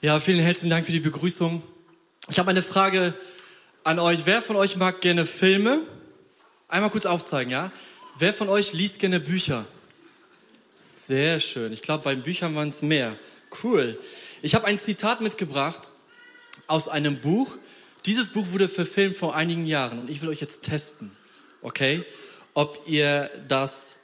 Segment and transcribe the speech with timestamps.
[0.00, 1.60] Ja, vielen herzlichen Dank für die Begrüßung.
[2.28, 3.14] Ich habe eine Frage
[3.82, 4.26] an euch.
[4.26, 5.82] Wer von euch mag gerne Filme?
[6.68, 7.72] Einmal kurz aufzeigen, ja?
[8.16, 9.66] Wer von euch liest gerne Bücher?
[11.08, 11.72] Sehr schön.
[11.72, 13.16] Ich glaube, bei Büchern waren es mehr.
[13.64, 13.98] Cool.
[14.40, 15.90] Ich habe ein Zitat mitgebracht
[16.68, 17.58] aus einem Buch.
[18.06, 21.10] Dieses Buch wurde verfilmt vor einigen Jahren und ich will euch jetzt testen,
[21.60, 22.04] okay?
[22.54, 23.96] Ob ihr das,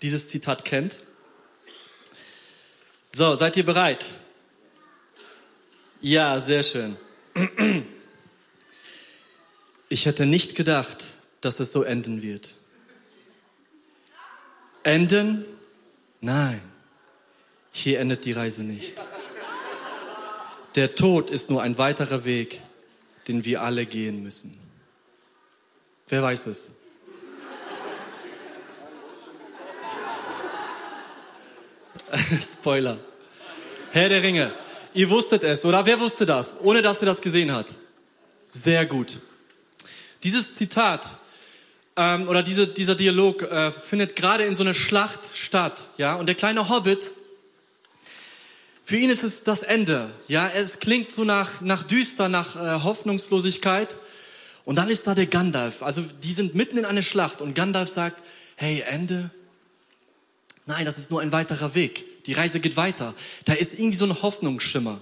[0.00, 1.00] dieses Zitat kennt.
[3.12, 4.06] So, seid ihr bereit?
[6.00, 6.96] Ja, sehr schön.
[9.88, 11.04] Ich hätte nicht gedacht,
[11.40, 12.54] dass es so enden wird.
[14.82, 15.44] Enden?
[16.22, 16.62] Nein,
[17.70, 19.02] hier endet die Reise nicht.
[20.74, 22.62] Der Tod ist nur ein weiterer Weg,
[23.28, 24.56] den wir alle gehen müssen.
[26.08, 26.70] Wer weiß es?
[32.52, 32.98] Spoiler.
[33.90, 34.52] Herr der Ringe.
[34.92, 35.86] Ihr wusstet es, oder?
[35.86, 37.66] Wer wusste das, ohne dass er das gesehen hat?
[38.44, 39.18] Sehr gut.
[40.24, 41.06] Dieses Zitat
[41.96, 46.16] ähm, oder diese, dieser Dialog äh, findet gerade in so einer Schlacht statt, ja.
[46.16, 47.12] Und der kleine Hobbit,
[48.84, 50.48] für ihn ist es das Ende, ja.
[50.48, 53.96] Es klingt so nach nach düster, nach äh, Hoffnungslosigkeit.
[54.64, 55.82] Und dann ist da der Gandalf.
[55.82, 58.22] Also die sind mitten in einer Schlacht und Gandalf sagt:
[58.56, 59.30] Hey, Ende?
[60.66, 62.04] Nein, das ist nur ein weiterer Weg.
[62.26, 63.14] Die Reise geht weiter.
[63.44, 65.00] Da ist irgendwie so ein Hoffnungsschimmer.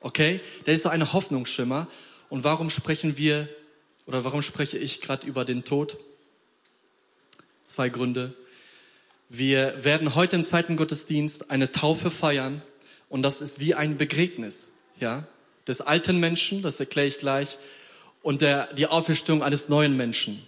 [0.00, 0.40] Okay?
[0.64, 1.88] Da ist so eine Hoffnungsschimmer.
[2.28, 3.48] Und warum sprechen wir
[4.06, 5.98] oder warum spreche ich gerade über den Tod?
[7.62, 8.34] Zwei Gründe.
[9.28, 12.62] Wir werden heute im zweiten Gottesdienst eine Taufe feiern
[13.10, 15.26] und das ist wie ein Begräbnis, ja,
[15.66, 17.58] des alten Menschen, das erkläre ich gleich,
[18.22, 20.42] und der, die Auferstehung eines neuen Menschen.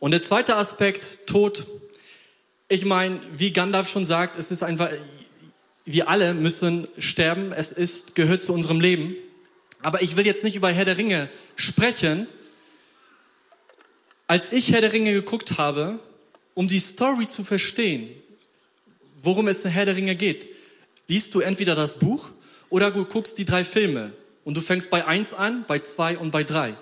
[0.00, 1.66] Und der zweite Aspekt, Tod.
[2.68, 4.90] Ich meine, wie Gandalf schon sagt, es ist einfach,
[5.84, 7.52] wir alle müssen sterben.
[7.52, 9.14] Es ist, gehört zu unserem Leben.
[9.82, 12.26] Aber ich will jetzt nicht über Herr der Ringe sprechen.
[14.26, 15.98] Als ich Herr der Ringe geguckt habe,
[16.54, 18.08] um die Story zu verstehen,
[19.22, 20.48] worum es in Herr der Ringe geht,
[21.06, 22.30] liest du entweder das Buch
[22.70, 24.12] oder du guckst die drei Filme
[24.44, 26.74] und du fängst bei eins an, bei zwei und bei drei.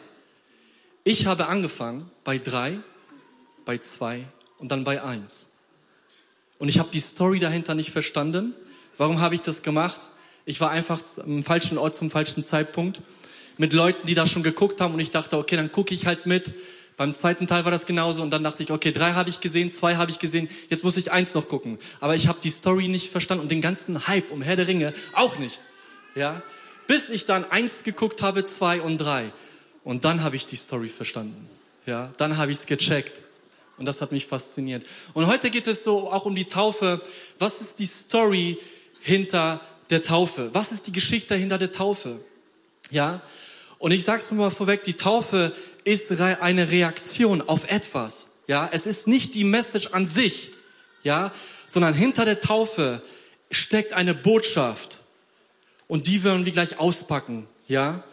[1.02, 2.78] Ich habe angefangen bei drei,
[3.64, 4.24] bei zwei
[4.58, 5.46] und dann bei eins.
[6.60, 8.54] Und ich habe die Story dahinter nicht verstanden
[8.96, 10.00] Warum habe ich das gemacht?
[10.44, 13.00] Ich war einfach am falschen Ort zum falschen Zeitpunkt
[13.58, 16.26] mit Leuten, die da schon geguckt haben und ich dachte, okay, dann gucke ich halt
[16.26, 16.52] mit.
[16.96, 19.70] Beim zweiten Teil war das genauso und dann dachte ich, okay, drei habe ich gesehen,
[19.70, 21.78] zwei habe ich gesehen, jetzt muss ich eins noch gucken.
[22.00, 24.92] Aber ich habe die Story nicht verstanden und den ganzen Hype um Herr der Ringe
[25.14, 25.60] auch nicht.
[26.14, 26.42] Ja,
[26.86, 29.32] bis ich dann eins geguckt habe, zwei und drei
[29.84, 31.48] und dann habe ich die Story verstanden.
[31.86, 33.20] Ja, dann habe ich es gecheckt.
[33.78, 34.86] Und das hat mich fasziniert.
[35.14, 37.00] Und heute geht es so auch um die Taufe.
[37.38, 38.58] Was ist die Story,
[39.02, 40.50] hinter der Taufe?
[40.54, 42.20] Was ist die Geschichte hinter der Taufe?
[42.90, 43.20] Ja?
[43.78, 45.52] Und ich sag's nur mal vorweg, die Taufe
[45.84, 48.28] ist eine Reaktion auf etwas.
[48.46, 48.68] Ja?
[48.72, 50.52] Es ist nicht die Message an sich,
[51.02, 51.32] ja?
[51.66, 53.02] Sondern hinter der Taufe
[53.50, 55.00] steckt eine Botschaft.
[55.88, 58.04] Und die werden wir gleich auspacken, ja?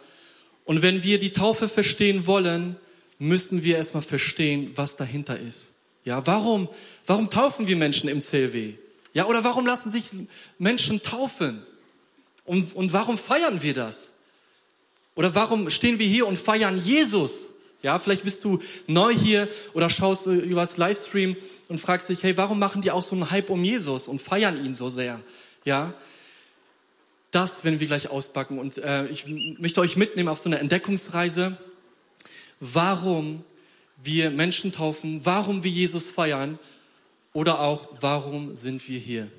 [0.64, 2.76] Und wenn wir die Taufe verstehen wollen,
[3.18, 5.72] müssen wir erstmal verstehen, was dahinter ist.
[6.04, 6.68] Ja, warum,
[7.06, 8.74] warum taufen wir Menschen im CLW?
[9.12, 10.10] Ja, oder warum lassen sich
[10.58, 11.62] Menschen taufen?
[12.44, 14.10] Und, und warum feiern wir das?
[15.14, 17.52] Oder warum stehen wir hier und feiern Jesus?
[17.82, 21.36] Ja, vielleicht bist du neu hier oder schaust über das Livestream
[21.68, 24.62] und fragst dich, hey, warum machen die auch so einen Hype um Jesus und feiern
[24.64, 25.20] ihn so sehr?
[25.64, 25.94] Ja,
[27.30, 29.24] das werden wir gleich auspacken und äh, ich
[29.58, 31.56] möchte euch mitnehmen auf so eine Entdeckungsreise,
[32.58, 33.44] warum
[34.02, 36.58] wir Menschen taufen, warum wir Jesus feiern
[37.32, 39.30] oder auch, warum sind wir hier?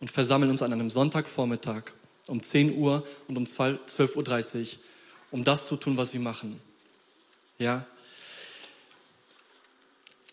[0.00, 1.92] Und versammeln uns an einem Sonntagvormittag
[2.26, 4.66] um 10 Uhr und um 12.30 Uhr,
[5.30, 6.60] um das zu tun, was wir machen.
[7.58, 7.86] Ja?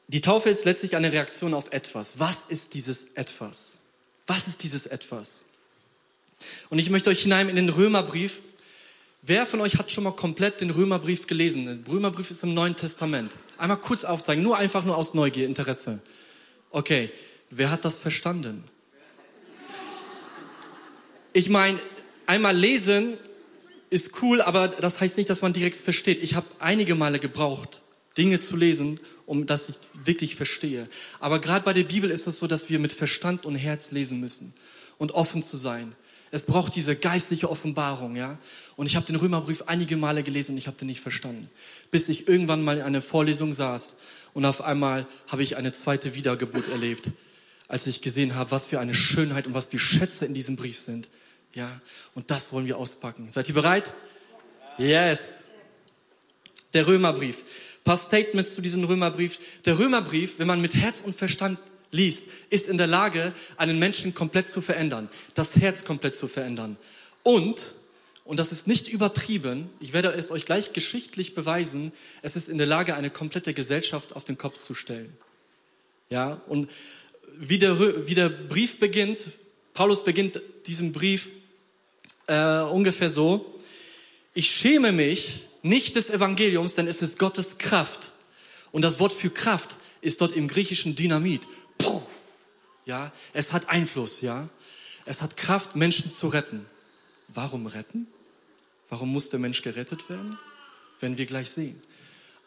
[0.07, 2.13] Die Taufe ist letztlich eine Reaktion auf etwas.
[2.17, 3.73] Was ist dieses etwas?
[4.25, 5.44] Was ist dieses etwas?
[6.69, 8.39] Und ich möchte euch hinein in den Römerbrief.
[9.21, 11.65] Wer von euch hat schon mal komplett den Römerbrief gelesen?
[11.65, 13.31] Der Römerbrief ist im Neuen Testament.
[13.57, 16.00] Einmal kurz aufzeigen, nur einfach nur aus Neugier, Interesse.
[16.71, 17.09] Okay,
[17.49, 18.63] wer hat das verstanden?
[21.33, 21.79] Ich meine,
[22.25, 23.17] einmal lesen
[23.89, 26.21] ist cool, aber das heißt nicht, dass man direkt versteht.
[26.21, 27.81] Ich habe einige Male gebraucht,
[28.17, 30.87] Dinge zu lesen, um dass ich wirklich verstehe.
[31.19, 34.19] Aber gerade bei der Bibel ist es so, dass wir mit Verstand und Herz lesen
[34.19, 34.53] müssen
[34.97, 35.95] und offen zu sein.
[36.31, 38.37] Es braucht diese geistliche Offenbarung, ja.
[38.75, 41.49] Und ich habe den Römerbrief einige Male gelesen und ich habe den nicht verstanden,
[41.91, 43.95] bis ich irgendwann mal in einer Vorlesung saß
[44.37, 47.09] und auf einmal habe ich eine zweite Wiedergeburt erlebt,
[47.69, 50.79] als ich gesehen habe, was für eine Schönheit und was für Schätze in diesem Brief
[50.79, 51.09] sind.
[51.55, 51.81] Ja,
[52.13, 53.31] und das wollen wir auspacken.
[53.31, 53.95] Seid ihr bereit?
[54.77, 55.23] Yes.
[56.75, 57.37] Der Römerbrief.
[57.37, 59.39] Ein paar Statements zu diesem Römerbrief.
[59.65, 61.57] Der Römerbrief, wenn man mit Herz und Verstand
[61.89, 66.77] liest, ist in der Lage, einen Menschen komplett zu verändern, das Herz komplett zu verändern.
[67.23, 67.73] Und,
[68.27, 72.57] und das ist nicht übertrieben, ich werde es euch gleich geschichtlich beweisen, es ist in
[72.57, 75.15] der Lage, eine komplette Gesellschaft auf den Kopf zu stellen.
[76.09, 76.69] Ja, und
[77.38, 79.19] wie der, wie der Brief beginnt,
[79.74, 81.29] Paulus beginnt diesen Brief
[82.27, 83.45] äh, ungefähr so,
[84.33, 88.12] ich schäme mich nicht des Evangeliums, denn es ist Gottes Kraft.
[88.73, 91.41] Und das Wort für Kraft ist dort im Griechischen Dynamit.
[91.77, 92.01] Puh,
[92.85, 94.50] ja, es hat Einfluss, ja.
[95.06, 96.65] Es hat Kraft, Menschen zu retten.
[97.30, 98.07] Warum retten?
[98.89, 100.37] Warum muss der Mensch gerettet werden?
[100.99, 101.81] Werden wir gleich sehen.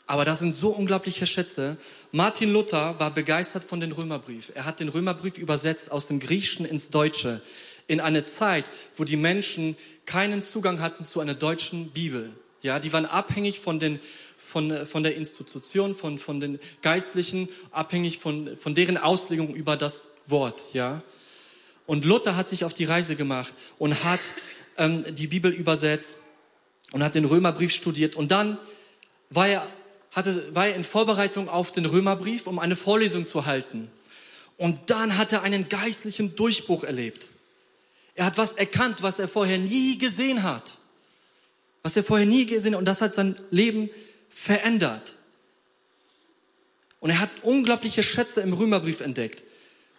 [0.07, 1.77] Aber das sind so unglaubliche Schätze.
[2.11, 4.51] Martin Luther war begeistert von dem Römerbrief.
[4.55, 7.41] Er hat den Römerbrief übersetzt aus dem Griechischen ins Deutsche
[7.87, 8.65] in eine Zeit,
[8.97, 9.77] wo die Menschen
[10.07, 12.33] keinen Zugang hatten zu einer deutschen Bibel.
[12.63, 14.01] Ja, die waren abhängig von den
[14.37, 20.09] von, von der Institution, von, von den Geistlichen, abhängig von, von deren Auslegung über das
[20.27, 21.03] Wort, ja.
[21.87, 24.21] Und Luther hat sich auf die Reise gemacht und hat
[24.77, 26.17] ähm, die Bibel übersetzt
[26.93, 28.59] und hat den Römerbrief studiert und dann
[29.31, 29.67] war er
[30.13, 33.91] hatte, war er in Vorbereitung auf den Römerbrief, um eine Vorlesung zu halten.
[34.57, 37.31] Und dann hat er einen geistlichen Durchbruch erlebt.
[38.15, 40.77] Er hat was erkannt, was er vorher nie gesehen hat.
[41.83, 42.81] Was er vorher nie gesehen hat.
[42.81, 43.89] Und das hat sein Leben
[44.29, 45.17] verändert.
[46.99, 49.43] Und er hat unglaubliche Schätze im Römerbrief entdeckt.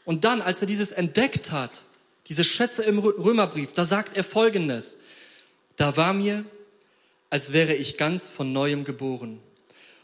[0.05, 1.83] Und dann, als er dieses entdeckt hat,
[2.27, 4.99] diese Schätze im Römerbrief, da sagt er Folgendes.
[5.75, 6.45] Da war mir,
[7.31, 9.39] als wäre ich ganz von neuem geboren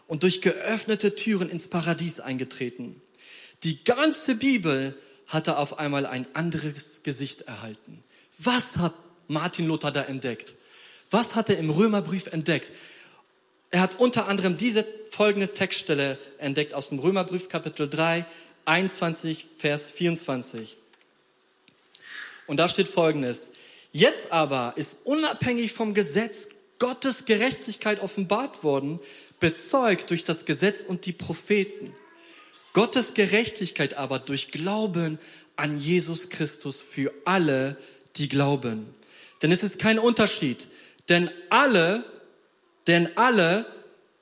[0.07, 2.99] und durch geöffnete Türen ins Paradies eingetreten.
[3.63, 4.97] Die ganze Bibel
[5.27, 8.03] hatte auf einmal ein anderes Gesicht erhalten.
[8.39, 8.93] Was hat
[9.27, 10.55] Martin Luther da entdeckt?
[11.11, 12.71] Was hat er im Römerbrief entdeckt?
[13.71, 18.25] Er hat unter anderem diese folgende Textstelle entdeckt aus dem Römerbrief Kapitel 3,
[18.63, 20.77] 21, Vers 24.
[22.45, 23.49] Und da steht folgendes.
[23.91, 26.47] Jetzt aber ist unabhängig vom Gesetz
[26.79, 28.99] Gottes Gerechtigkeit offenbart worden,
[29.39, 31.93] bezeugt durch das Gesetz und die Propheten.
[32.73, 35.19] Gottes Gerechtigkeit aber durch Glauben
[35.55, 37.77] an Jesus Christus für alle,
[38.15, 38.87] die glauben.
[39.41, 40.67] Denn es ist kein Unterschied,
[41.09, 42.03] denn alle,
[42.87, 43.65] denn alle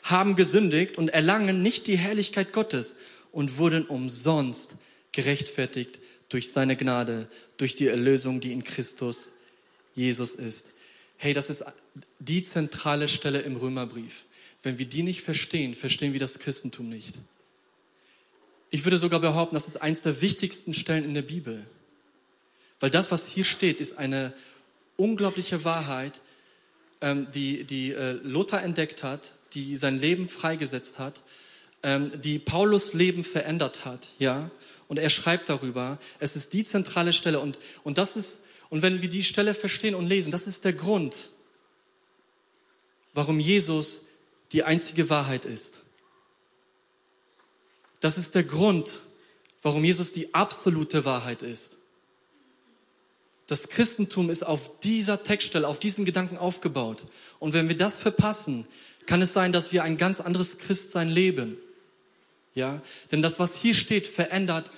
[0.04, 2.96] haben gesündigt und erlangen nicht die Herrlichkeit Gottes
[3.32, 4.76] und wurden umsonst
[5.12, 6.00] gerechtfertigt
[6.30, 7.28] durch seine Gnade,
[7.58, 9.32] durch die Erlösung, die in Christus
[9.96, 10.68] Jesus ist.
[11.18, 11.64] Hey, das ist
[12.20, 14.26] die zentrale Stelle im Römerbrief.
[14.64, 17.16] Wenn wir die nicht verstehen, verstehen wir das Christentum nicht.
[18.72, 21.66] Ich würde sogar behaupten, das ist eines der wichtigsten Stellen in der Bibel.
[22.80, 24.34] Weil das, was hier steht, ist eine
[24.98, 26.20] unglaubliche Wahrheit,
[27.02, 31.22] ähm, die, die äh, Luther entdeckt hat, die sein Leben freigesetzt hat,
[31.84, 34.50] ähm, die Paulus Leben verändert hat, ja.
[34.88, 35.98] Und er schreibt darüber.
[36.20, 38.40] Es ist die zentrale Stelle und, und das ist,
[38.70, 41.30] und wenn wir die Stelle verstehen und lesen, das ist der Grund,
[43.16, 44.02] warum Jesus
[44.52, 45.82] die einzige Wahrheit ist.
[48.02, 49.02] Das ist der Grund,
[49.64, 51.78] warum Jesus die absolute Wahrheit ist.
[53.48, 57.06] Das Christentum ist auf dieser Textstelle, auf diesen Gedanken aufgebaut.
[57.40, 58.68] Und wenn wir das verpassen,
[59.06, 61.58] kann es sein, dass wir ein ganz anderes Christsein leben.
[62.54, 62.82] Ja,
[63.12, 64.72] denn das, was hier steht, verändert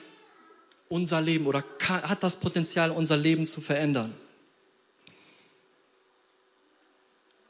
[0.89, 4.13] unser Leben oder hat das Potenzial, unser Leben zu verändern.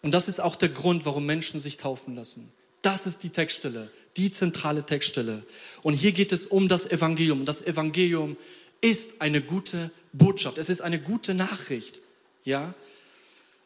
[0.02, 2.52] Und das ist auch der Grund, warum Menschen sich taufen lassen.
[2.82, 5.44] Das ist die Textstelle, die zentrale Textstelle.
[5.82, 7.46] Und hier geht es um das Evangelium.
[7.46, 8.38] Das Evangelium
[8.82, 10.58] ist eine gute Botschaft.
[10.58, 12.02] Es ist eine gute Nachricht.
[12.44, 12.74] Ja?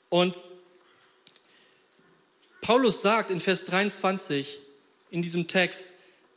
[0.09, 0.41] Und
[2.61, 4.59] Paulus sagt in Vers 23
[5.09, 5.87] in diesem Text,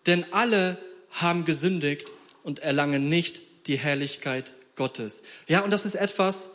[0.06, 0.78] denn alle
[1.10, 2.08] haben gesündigt
[2.42, 5.22] und erlangen nicht die Herrlichkeit Gottes.
[5.48, 6.48] Ja, und das ist etwas,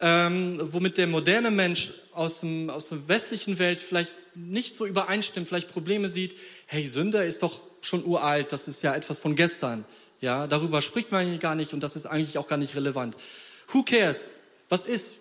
[0.00, 5.48] ähm, womit der moderne Mensch aus, dem, aus der westlichen Welt vielleicht nicht so übereinstimmt,
[5.48, 6.36] vielleicht Probleme sieht.
[6.66, 9.84] Hey, Sünder ist doch schon uralt, das ist ja etwas von gestern.
[10.20, 13.16] Ja, darüber spricht man gar nicht und das ist eigentlich auch gar nicht relevant.
[13.68, 14.26] Who cares?
[14.68, 15.12] Was ist?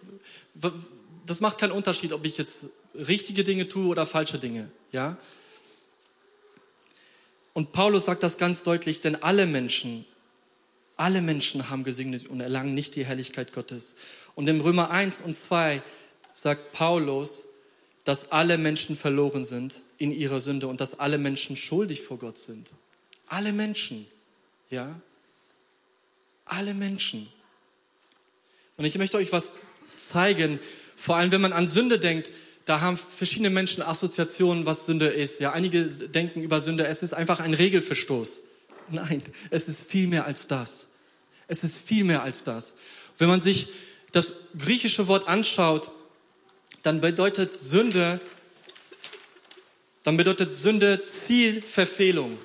[1.26, 2.56] Das macht keinen Unterschied, ob ich jetzt
[2.94, 4.70] richtige Dinge tue oder falsche Dinge.
[4.92, 5.18] Ja?
[7.54, 10.06] Und Paulus sagt das ganz deutlich, denn alle Menschen,
[10.98, 13.96] alle Menschen haben gesegnet und erlangen nicht die Herrlichkeit Gottes.
[14.36, 15.82] Und im Römer 1 und 2
[16.34, 17.44] sagt Paulus,
[18.04, 22.38] dass alle Menschen verloren sind in ihrer Sünde und dass alle Menschen schuldig vor Gott
[22.38, 22.70] sind.
[23.28, 24.06] Alle Menschen,
[24.70, 25.00] ja?
[26.46, 27.28] Alle Menschen.
[28.78, 29.52] Und ich möchte euch was
[29.96, 30.60] zeigen.
[30.96, 32.30] Vor allem, wenn man an Sünde denkt,
[32.66, 35.40] da haben verschiedene Menschen Assoziationen, was Sünde ist.
[35.40, 38.42] Ja, einige denken über Sünde, es ist einfach ein Regelverstoß.
[38.90, 40.88] Nein, es ist viel mehr als das.
[41.48, 42.74] Es ist viel mehr als das.
[43.18, 43.70] Wenn man sich
[44.16, 45.92] das griechische Wort anschaut,
[46.84, 48.22] dann bedeutet Sünde,
[50.04, 52.38] dann bedeutet Sünde Zielverfehlung.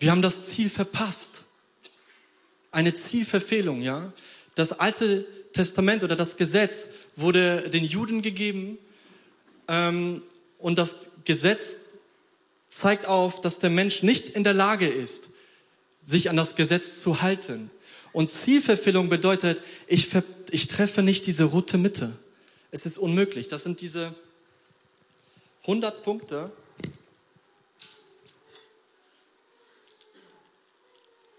[0.00, 1.44] Wir haben das Ziel verpasst.
[2.72, 4.12] Eine Zielverfehlung, ja.
[4.56, 8.76] Das Alte Testament oder das Gesetz wurde den Juden gegeben
[9.68, 10.22] ähm,
[10.58, 10.94] und das
[11.24, 11.74] Gesetz
[12.68, 15.28] zeigt auf, dass der Mensch nicht in der Lage ist,
[15.96, 17.70] sich an das Gesetz zu halten.
[18.16, 20.08] Und Zielverfehlung bedeutet, ich,
[20.50, 22.16] ich treffe nicht diese rote Mitte.
[22.70, 23.48] Es ist unmöglich.
[23.48, 24.14] Das sind diese
[25.64, 26.50] 100 Punkte.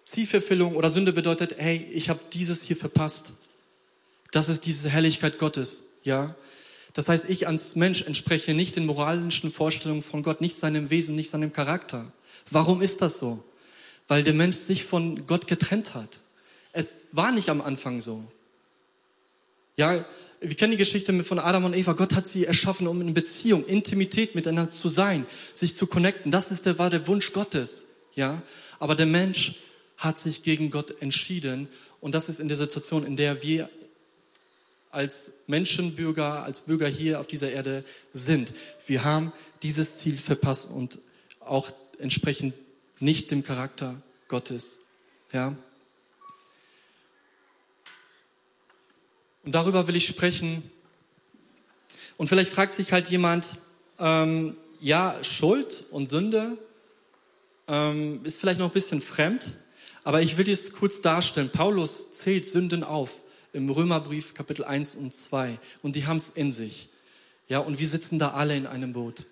[0.03, 3.31] Zielverfehlung oder Sünde bedeutet, hey, ich habe dieses hier verpasst.
[4.31, 6.35] Das ist diese Herrlichkeit Gottes, ja.
[6.93, 11.15] Das heißt, ich als Mensch entspreche nicht den moralischen Vorstellungen von Gott, nicht seinem Wesen,
[11.15, 12.11] nicht seinem Charakter.
[12.51, 13.43] Warum ist das so?
[14.07, 16.19] Weil der Mensch sich von Gott getrennt hat.
[16.77, 18.23] Es war nicht am Anfang so.
[19.77, 20.05] Ja,
[20.39, 21.93] wir kennen die Geschichte von Adam und Eva.
[21.93, 26.29] Gott hat sie erschaffen, um in Beziehung, Intimität miteinander zu sein, sich zu connecten.
[26.29, 27.85] Das ist der, war der Wunsch Gottes.
[28.13, 28.43] Ja,
[28.77, 29.55] aber der Mensch
[29.97, 31.67] hat sich gegen Gott entschieden.
[31.99, 33.71] Und das ist in der Situation, in der wir
[34.91, 38.53] als Menschenbürger, als Bürger hier auf dieser Erde sind.
[38.85, 40.99] Wir haben dieses Ziel verpasst und
[41.39, 42.53] auch entsprechend
[42.99, 44.77] nicht dem Charakter Gottes.
[45.33, 45.55] Ja.
[49.47, 50.61] Und darüber will ich sprechen.
[52.17, 53.55] Und vielleicht fragt sich halt jemand,
[53.97, 56.57] ähm, ja, Schuld und Sünde
[57.69, 59.53] ähm, ist vielleicht noch ein bisschen fremd,
[60.03, 61.49] aber ich will es kurz darstellen.
[61.49, 63.21] Paulus zählt Sünden auf
[63.53, 66.89] im Römerbrief Kapitel 1 und 2 und die haben es in sich.
[67.47, 69.27] Ja, und wir sitzen da alle in einem Boot.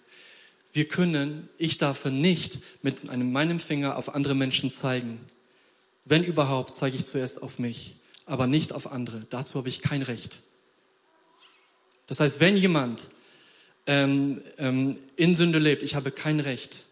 [0.72, 5.20] Wir können, ich darf nicht mit einem, meinem Finger auf andere Menschen zeigen.
[6.06, 9.26] Wenn überhaupt, zeige ich zuerst auf mich aber nicht auf andere.
[9.30, 10.42] Dazu habe ich kein Recht.
[12.08, 13.10] Das heißt, wenn jemand
[13.88, 16.86] ähm, ähm, in Sünde lebt, ich habe kein Recht,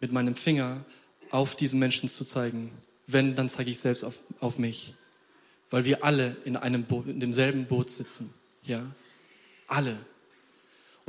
[0.00, 0.84] mit meinem Finger
[1.30, 2.70] auf diesen Menschen zu zeigen.
[3.06, 4.94] Wenn, dann zeige ich selbst auf, auf mich.
[5.68, 8.32] Weil wir alle in einem Boot, in demselben Boot sitzen.
[8.62, 8.84] Ja?
[9.66, 9.98] Alle.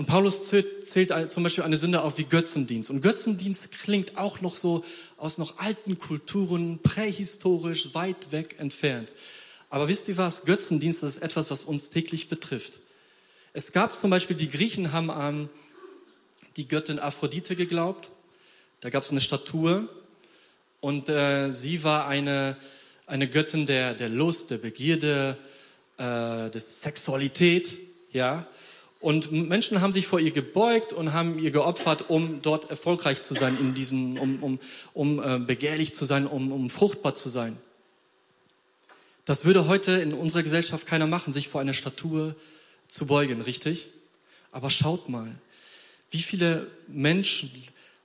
[0.01, 2.89] Und Paulus zählt zum Beispiel eine Sünde auf wie Götzendienst.
[2.89, 4.83] Und Götzendienst klingt auch noch so
[5.15, 9.11] aus noch alten Kulturen, prähistorisch, weit weg entfernt.
[9.69, 10.45] Aber wisst ihr was?
[10.45, 12.79] Götzendienst ist etwas, was uns täglich betrifft.
[13.53, 15.51] Es gab zum Beispiel, die Griechen haben an
[16.57, 18.09] die Göttin Aphrodite geglaubt.
[18.79, 19.87] Da gab es eine Statue
[20.79, 22.57] und äh, sie war eine,
[23.05, 25.37] eine Göttin der, der Lust, der Begierde,
[25.97, 27.77] äh, der Sexualität,
[28.11, 28.47] ja.
[29.01, 33.33] Und Menschen haben sich vor ihr gebeugt und haben ihr geopfert, um dort erfolgreich zu
[33.33, 34.59] sein, in diesen, um, um,
[34.93, 37.57] um äh, begehrlich zu sein, um, um fruchtbar zu sein.
[39.25, 42.35] Das würde heute in unserer Gesellschaft keiner machen, sich vor einer Statue
[42.87, 43.89] zu beugen, richtig?
[44.51, 45.35] Aber schaut mal,
[46.11, 47.51] wie viele Menschen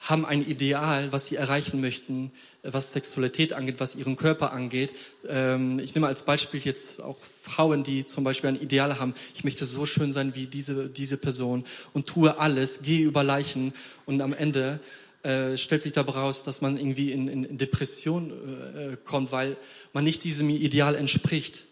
[0.00, 2.30] haben ein Ideal, was sie erreichen möchten,
[2.62, 4.92] was Sexualität angeht, was ihren Körper angeht.
[5.26, 9.14] Ähm, ich nehme als Beispiel jetzt auch Frauen, die zum Beispiel ein Ideal haben.
[9.34, 13.72] Ich möchte so schön sein wie diese, diese Person und tue alles, gehe über Leichen
[14.04, 14.80] und am Ende
[15.22, 19.56] äh, stellt sich dabei raus, dass man irgendwie in, in Depression äh, kommt, weil
[19.92, 21.64] man nicht diesem Ideal entspricht.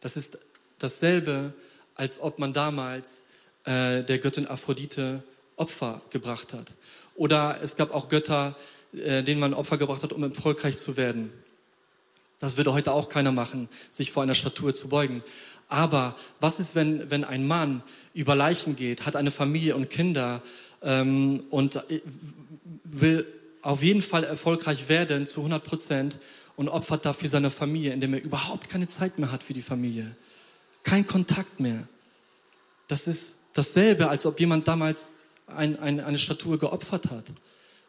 [0.00, 0.38] Das ist
[0.78, 1.52] dasselbe,
[1.94, 3.20] als ob man damals
[3.64, 5.22] äh, der Göttin Aphrodite
[5.56, 6.72] Opfer gebracht hat.
[7.18, 8.56] Oder es gab auch Götter,
[8.92, 11.32] äh, denen man Opfer gebracht hat, um erfolgreich zu werden.
[12.38, 15.22] Das würde heute auch keiner machen, sich vor einer Statue zu beugen.
[15.68, 17.82] Aber was ist, wenn, wenn ein Mann
[18.14, 20.42] über Leichen geht, hat eine Familie und Kinder
[20.80, 22.00] ähm, und äh,
[22.84, 23.26] will
[23.62, 26.18] auf jeden Fall erfolgreich werden zu 100 Prozent
[26.54, 30.16] und opfert dafür seine Familie, indem er überhaupt keine Zeit mehr hat für die Familie.
[30.84, 31.88] Kein Kontakt mehr.
[32.86, 35.08] Das ist dasselbe, als ob jemand damals
[35.54, 37.24] ein, ein, eine Statue geopfert hat.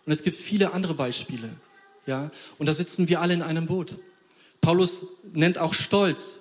[0.06, 1.50] Und es gibt viele andere Beispiele.
[2.06, 2.32] Ja?
[2.58, 3.98] Und da sitzen wir alle in einem Boot.
[4.62, 6.40] Paulus nennt auch Stolz.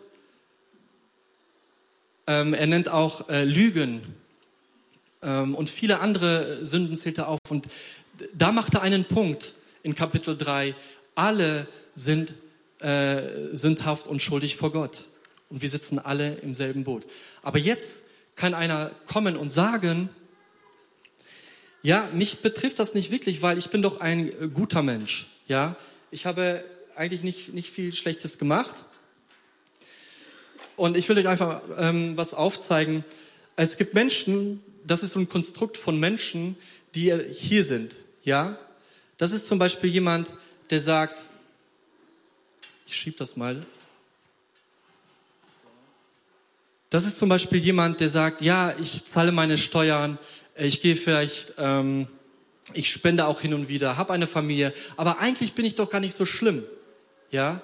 [2.27, 4.03] Ähm, er nennt auch äh, Lügen.
[5.23, 7.41] Ähm, und viele andere Sünden zählt er auf.
[7.49, 7.69] Und
[8.35, 10.75] da macht er einen Punkt in Kapitel 3.
[11.15, 12.35] Alle sind
[12.81, 13.23] äh,
[13.53, 15.07] sündhaft und schuldig vor Gott.
[15.49, 17.05] Und wir sitzen alle im selben Boot.
[17.43, 18.03] Aber jetzt
[18.37, 20.11] kann einer kommen und sagen,
[21.83, 25.29] ja, mich betrifft das nicht wirklich, weil ich bin doch ein äh, guter Mensch.
[25.47, 25.77] Ja,
[26.11, 26.65] ich habe
[26.97, 28.85] eigentlich nicht, nicht viel Schlechtes gemacht.
[30.77, 33.05] Und ich will euch einfach ähm, was aufzeigen.
[33.57, 36.57] Es gibt Menschen, das ist so ein Konstrukt von Menschen,
[36.95, 37.97] die hier sind.
[38.23, 38.59] Ja,
[39.17, 40.33] das ist zum Beispiel jemand,
[40.71, 41.23] der sagt,
[42.87, 43.65] ich schieb das mal.
[46.91, 50.19] Das ist zum Beispiel jemand, der sagt, ja, ich zahle meine Steuern,
[50.59, 52.09] ich gehe vielleicht, ähm,
[52.75, 56.01] ich spende auch hin und wieder, habe eine Familie, aber eigentlich bin ich doch gar
[56.01, 56.65] nicht so schlimm,
[57.31, 57.63] ja.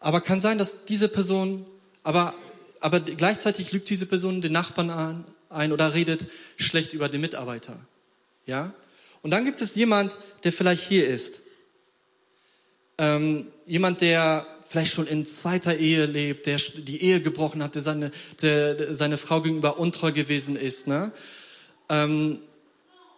[0.00, 1.66] Aber kann sein, dass diese Person,
[2.02, 2.34] aber
[2.80, 7.78] aber gleichzeitig lügt diese Person den Nachbarn an, ein oder redet schlecht über den Mitarbeiter,
[8.46, 8.72] ja.
[9.22, 11.42] Und dann gibt es jemand, der vielleicht hier ist,
[12.98, 17.82] ähm, jemand, der vielleicht schon in zweiter Ehe lebt, der die Ehe gebrochen hat, der
[17.82, 18.10] seine,
[18.42, 20.86] der, seine Frau gegenüber untreu gewesen ist.
[20.86, 21.12] Ne?
[21.88, 22.40] Ähm,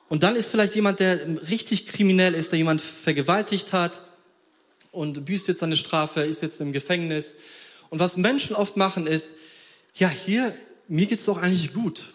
[0.09, 4.03] und dann ist vielleicht jemand, der richtig kriminell ist, der jemand vergewaltigt hat
[4.91, 7.35] und büßt jetzt seine Strafe, ist jetzt im Gefängnis.
[7.91, 9.33] Und was Menschen oft machen ist,
[9.95, 10.55] ja, hier,
[10.89, 12.15] mir geht's doch eigentlich gut.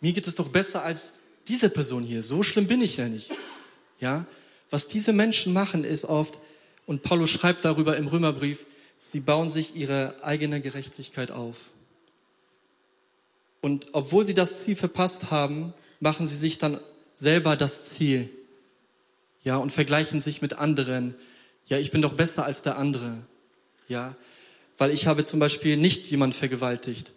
[0.00, 1.10] Mir geht es doch besser als
[1.46, 2.22] diese Person hier.
[2.22, 3.30] So schlimm bin ich ja nicht.
[4.00, 4.26] Ja,
[4.70, 6.38] was diese Menschen machen ist oft,
[6.86, 8.66] und Paulus schreibt darüber im Römerbrief,
[8.98, 11.70] sie bauen sich ihre eigene Gerechtigkeit auf.
[13.60, 16.80] Und obwohl sie das Ziel verpasst haben, machen sie sich dann
[17.14, 18.30] selber das Ziel.
[19.42, 21.14] Ja, und vergleichen sich mit anderen.
[21.66, 23.18] Ja, ich bin doch besser als der andere.
[23.88, 24.16] Ja,
[24.78, 27.12] weil ich habe zum Beispiel nicht jemand vergewaltigt.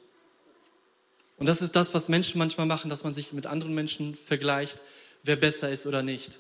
[1.38, 4.80] Und das ist das, was Menschen manchmal machen, dass man sich mit anderen Menschen vergleicht,
[5.24, 6.40] wer besser ist oder nicht.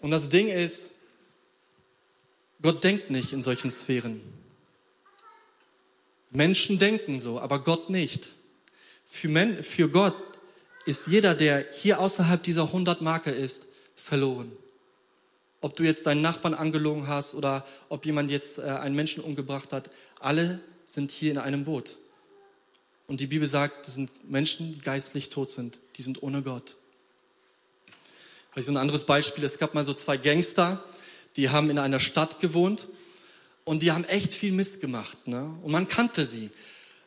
[0.00, 0.90] Und das Ding ist,
[2.62, 4.20] Gott denkt nicht in solchen Sphären.
[6.34, 8.34] Menschen denken so, aber Gott nicht.
[9.06, 10.16] Für, Men für Gott
[10.84, 14.52] ist jeder, der hier außerhalb dieser 100 Marke ist, verloren.
[15.60, 19.72] Ob du jetzt deinen Nachbarn angelogen hast oder ob jemand jetzt äh, einen Menschen umgebracht
[19.72, 21.98] hat, alle sind hier in einem Boot.
[23.06, 25.78] Und die Bibel sagt, das sind Menschen, die geistlich tot sind.
[25.96, 26.76] Die sind ohne Gott.
[28.50, 29.44] Vielleicht so ein anderes Beispiel.
[29.44, 30.84] Es gab mal so zwei Gangster,
[31.36, 32.88] die haben in einer Stadt gewohnt
[33.64, 35.26] und die haben echt viel Mist gemacht.
[35.26, 35.58] Ne?
[35.62, 36.50] Und man kannte sie.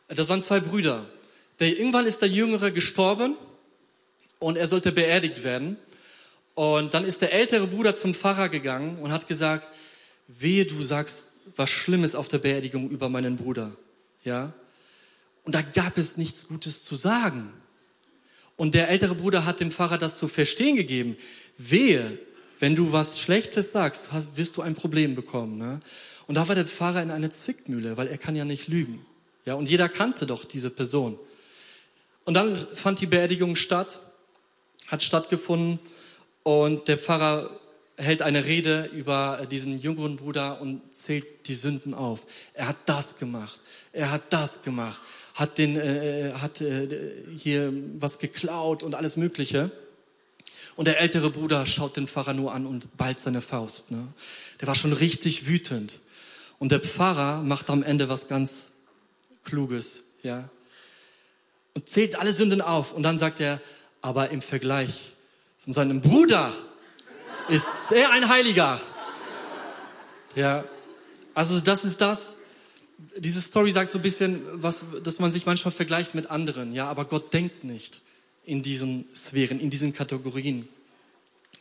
[0.08, 1.06] Das waren zwei Brüder.
[1.60, 3.36] Der, irgendwann ist der Jüngere gestorben
[4.38, 5.76] und er sollte beerdigt werden.
[6.54, 9.68] Und dann ist der ältere Bruder zum Pfarrer gegangen und hat gesagt,
[10.26, 11.24] wehe, du sagst
[11.56, 13.76] was Schlimmes auf der Beerdigung über meinen Bruder.
[14.24, 14.52] Ja?
[15.44, 17.52] Und da gab es nichts Gutes zu sagen.
[18.56, 21.16] Und der ältere Bruder hat dem Pfarrer das zu verstehen gegeben.
[21.56, 22.18] Wehe,
[22.58, 25.58] wenn du was Schlechtes sagst, hast, wirst du ein Problem bekommen.
[25.58, 25.80] Ne?
[26.28, 29.04] Und da war der Pfarrer in einer Zwickmühle, weil er kann ja nicht lügen.
[29.46, 31.18] Ja, und jeder kannte doch diese Person.
[32.24, 34.00] Und dann fand die Beerdigung statt,
[34.86, 35.78] hat stattgefunden
[36.42, 37.50] und der Pfarrer
[37.96, 42.26] hält eine Rede über diesen jüngeren Bruder und zählt die Sünden auf.
[42.52, 43.58] Er hat das gemacht,
[43.94, 45.00] er hat das gemacht,
[45.34, 46.88] hat den, äh, hat äh,
[47.34, 49.70] hier was geklaut und alles Mögliche.
[50.76, 53.90] Und der ältere Bruder schaut den Pfarrer nur an und ballt seine Faust.
[53.90, 54.06] Ne?
[54.60, 56.00] Der war schon richtig wütend.
[56.58, 58.70] Und der Pfarrer macht am Ende was ganz
[59.44, 60.48] Kluges, ja.
[61.74, 62.92] Und zählt alle Sünden auf.
[62.92, 63.60] Und dann sagt er,
[64.02, 65.12] aber im Vergleich
[65.62, 66.52] von seinem Bruder
[67.48, 68.80] ist er ein Heiliger.
[70.34, 70.64] Ja.
[71.34, 72.36] Also das ist das.
[73.16, 76.72] Diese Story sagt so ein bisschen, was, dass man sich manchmal vergleicht mit anderen.
[76.72, 78.00] Ja, aber Gott denkt nicht
[78.44, 80.68] in diesen Sphären, in diesen Kategorien.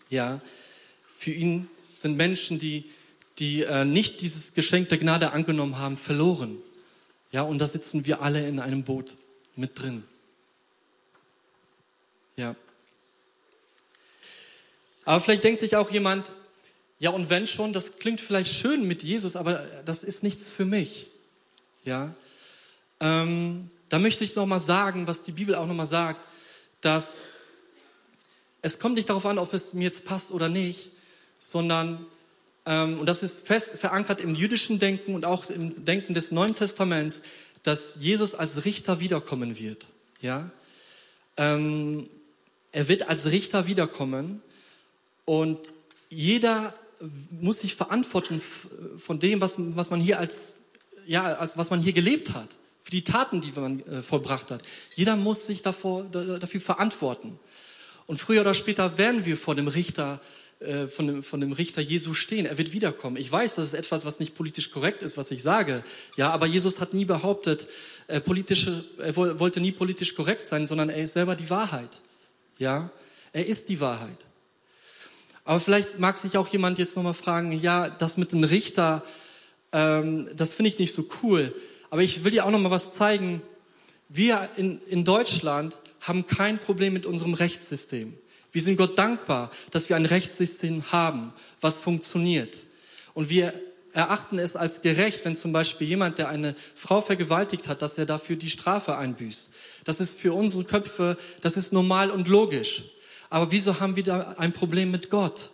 [0.09, 0.41] Ja,
[1.17, 2.89] für ihn sind Menschen, die,
[3.39, 6.57] die äh, nicht dieses Geschenk der Gnade angenommen haben, verloren.
[7.31, 9.17] Ja, und da sitzen wir alle in einem Boot
[9.55, 10.03] mit drin.
[12.35, 12.55] Ja.
[15.05, 16.31] Aber vielleicht denkt sich auch jemand,
[16.99, 20.65] ja, und wenn schon, das klingt vielleicht schön mit Jesus, aber das ist nichts für
[20.65, 21.07] mich.
[21.85, 22.13] Ja.
[22.99, 26.19] Ähm, da möchte ich nochmal sagen, was die Bibel auch nochmal sagt
[26.81, 27.17] dass
[28.61, 30.91] es kommt nicht darauf an, ob es mir jetzt passt oder nicht,
[31.39, 32.05] sondern,
[32.99, 37.21] und das ist fest verankert im jüdischen Denken und auch im Denken des Neuen Testaments,
[37.63, 39.85] dass Jesus als Richter wiederkommen wird.
[40.21, 40.49] Ja?
[41.37, 42.09] Ähm,
[42.71, 44.41] er wird als Richter wiederkommen
[45.25, 45.57] und
[46.09, 46.73] jeder
[47.39, 48.41] muss sich verantworten
[48.97, 50.53] von dem, was, was man hier als,
[51.05, 52.49] ja, als was man hier gelebt hat
[52.79, 54.61] für die Taten, die man äh, vollbracht hat.
[54.95, 57.37] Jeder muss sich davor, da, dafür verantworten.
[58.05, 60.21] Und früher oder später werden wir vor dem Richter,
[60.59, 62.47] äh, von, dem, von dem Richter Jesus stehen.
[62.47, 63.17] Er wird wiederkommen.
[63.17, 65.83] Ich weiß, das ist etwas, was nicht politisch korrekt ist, was ich sage.
[66.15, 67.67] Ja, aber Jesus hat nie behauptet,
[68.07, 72.01] äh, politische, er wollte nie politisch korrekt sein, sondern er ist selber die Wahrheit.
[72.57, 72.89] Ja,
[73.33, 74.17] er ist die Wahrheit.
[75.45, 79.03] Aber vielleicht mag sich auch jemand jetzt nochmal fragen, ja, das mit dem Richter,
[79.71, 81.53] ähm, das finde ich nicht so cool.
[81.91, 83.43] Aber ich will dir auch noch mal was zeigen.
[84.09, 88.17] Wir in, in Deutschland haben kein Problem mit unserem Rechtssystem.
[88.57, 92.57] Wir sind Gott dankbar, dass wir ein Rechtssystem haben, was funktioniert.
[93.13, 93.53] Und wir
[93.93, 98.07] erachten es als gerecht, wenn zum Beispiel jemand, der eine Frau vergewaltigt hat, dass er
[98.07, 99.51] dafür die Strafe einbüßt.
[99.83, 102.85] Das ist für unsere Köpfe, das ist normal und logisch.
[103.29, 105.51] Aber wieso haben wir da ein Problem mit Gott?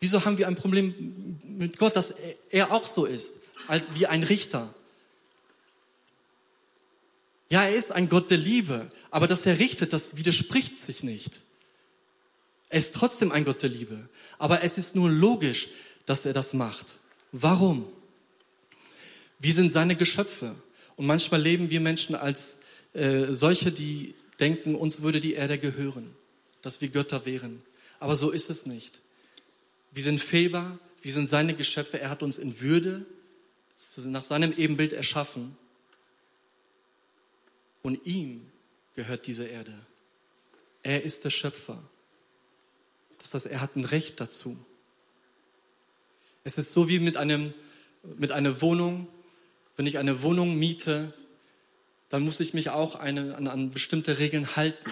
[0.00, 2.14] Wieso haben wir ein Problem mit Gott, dass
[2.48, 3.34] er auch so ist,
[3.66, 4.72] als wie ein Richter?
[7.50, 11.42] Ja, er ist ein Gott der Liebe, aber dass er richtet, das widerspricht sich nicht.
[12.70, 15.68] Er ist trotzdem ein Gott der Liebe, aber es ist nur logisch,
[16.06, 16.86] dass er das macht.
[17.32, 17.86] Warum?
[19.38, 20.54] Wir sind seine Geschöpfe
[20.96, 22.58] und manchmal leben wir Menschen als
[22.92, 26.14] äh, solche, die denken, uns würde die Erde gehören,
[26.62, 27.62] dass wir Götter wären.
[28.00, 29.00] Aber so ist es nicht.
[29.92, 32.00] Wir sind fehlbar, wir sind seine Geschöpfe.
[32.00, 33.06] Er hat uns in Würde
[34.04, 35.56] nach seinem Ebenbild erschaffen.
[37.82, 38.46] Und ihm
[38.94, 39.74] gehört diese Erde.
[40.82, 41.82] Er ist der Schöpfer.
[43.20, 44.56] Das heißt, er hat ein Recht dazu.
[46.44, 47.52] Es ist so wie mit, einem,
[48.16, 49.06] mit einer Wohnung.
[49.76, 51.12] Wenn ich eine Wohnung miete,
[52.08, 54.90] dann muss ich mich auch eine, an, an bestimmte Regeln halten.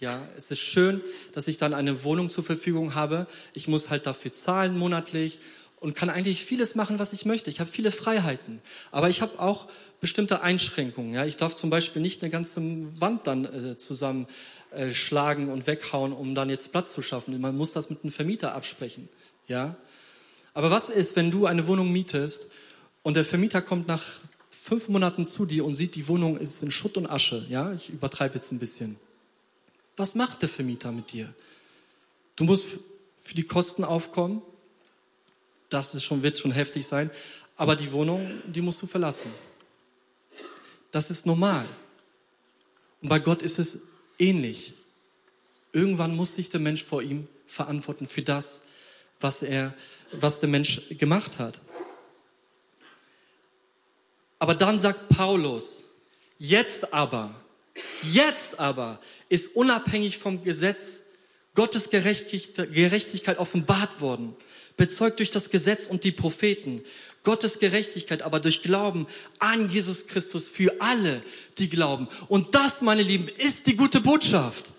[0.00, 1.00] Ja, es ist schön,
[1.32, 3.26] dass ich dann eine Wohnung zur Verfügung habe.
[3.54, 5.38] Ich muss halt dafür zahlen monatlich
[5.80, 7.48] und kann eigentlich vieles machen, was ich möchte.
[7.50, 8.60] Ich habe viele Freiheiten,
[8.90, 9.68] aber ich habe auch
[10.00, 11.14] bestimmte Einschränkungen.
[11.14, 12.60] Ja, ich darf zum Beispiel nicht eine ganze
[13.00, 14.26] Wand dann äh, zusammenschlagen
[14.76, 17.40] äh, und weghauen, um dann jetzt Platz zu schaffen.
[17.40, 19.08] Man muss das mit einem Vermieter absprechen.
[19.48, 19.76] Ja,
[20.54, 22.46] aber was ist, wenn du eine Wohnung mietest
[23.02, 24.04] und der Vermieter kommt nach
[24.50, 27.44] fünf Monaten zu dir und sieht, die Wohnung ist in Schutt und Asche?
[27.48, 28.96] Ja, ich übertreibe jetzt ein bisschen.
[29.96, 31.32] Was macht der Vermieter mit dir?
[32.36, 32.66] Du musst
[33.22, 34.42] für die Kosten aufkommen.
[35.68, 37.10] Das ist schon, wird schon heftig sein.
[37.56, 39.30] Aber die Wohnung, die musst du verlassen.
[40.90, 41.64] Das ist normal.
[43.02, 43.78] Und bei Gott ist es
[44.18, 44.74] ähnlich.
[45.72, 48.60] Irgendwann muss sich der Mensch vor ihm verantworten für das,
[49.20, 49.74] was er,
[50.12, 51.60] was der Mensch gemacht hat.
[54.38, 55.84] Aber dann sagt Paulus,
[56.38, 57.34] jetzt aber,
[58.02, 61.00] Jetzt aber ist unabhängig vom Gesetz
[61.54, 64.36] Gottes Gerechtigkeit offenbart worden,
[64.76, 66.82] bezeugt durch das Gesetz und die Propheten.
[67.26, 69.08] Gottes Gerechtigkeit aber durch Glauben
[69.40, 71.20] an Jesus Christus für alle,
[71.58, 72.06] die glauben.
[72.28, 74.70] Und das, meine Lieben, ist die gute Botschaft.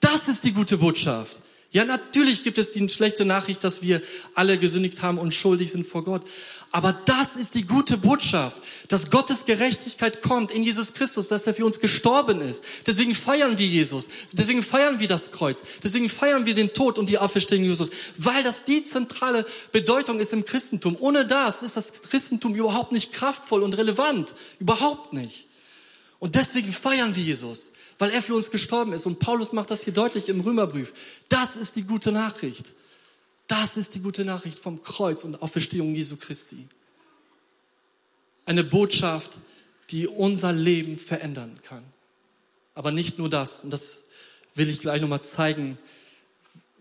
[0.00, 1.38] Das ist die gute Botschaft.
[1.76, 4.00] Ja, natürlich gibt es die schlechte Nachricht, dass wir
[4.34, 6.22] alle gesündigt haben und schuldig sind vor Gott.
[6.72, 11.52] Aber das ist die gute Botschaft, dass Gottes Gerechtigkeit kommt in Jesus Christus, dass er
[11.52, 12.64] für uns gestorben ist.
[12.86, 14.08] Deswegen feiern wir Jesus.
[14.32, 15.64] Deswegen feiern wir das Kreuz.
[15.84, 17.90] Deswegen feiern wir den Tod und die Auferstehung Jesus.
[18.16, 20.96] Weil das die zentrale Bedeutung ist im Christentum.
[20.98, 24.32] Ohne das ist das Christentum überhaupt nicht kraftvoll und relevant.
[24.60, 25.46] Überhaupt nicht.
[26.20, 29.06] Und deswegen feiern wir Jesus, weil er für uns gestorben ist.
[29.06, 30.92] Und Paulus macht das hier deutlich im Römerbrief.
[31.28, 32.72] Das ist die gute Nachricht.
[33.46, 36.66] Das ist die gute Nachricht vom Kreuz und Auferstehung Jesu Christi.
[38.44, 39.38] Eine Botschaft,
[39.90, 41.84] die unser Leben verändern kann.
[42.74, 44.02] Aber nicht nur das, und das
[44.54, 45.78] will ich gleich nochmal zeigen,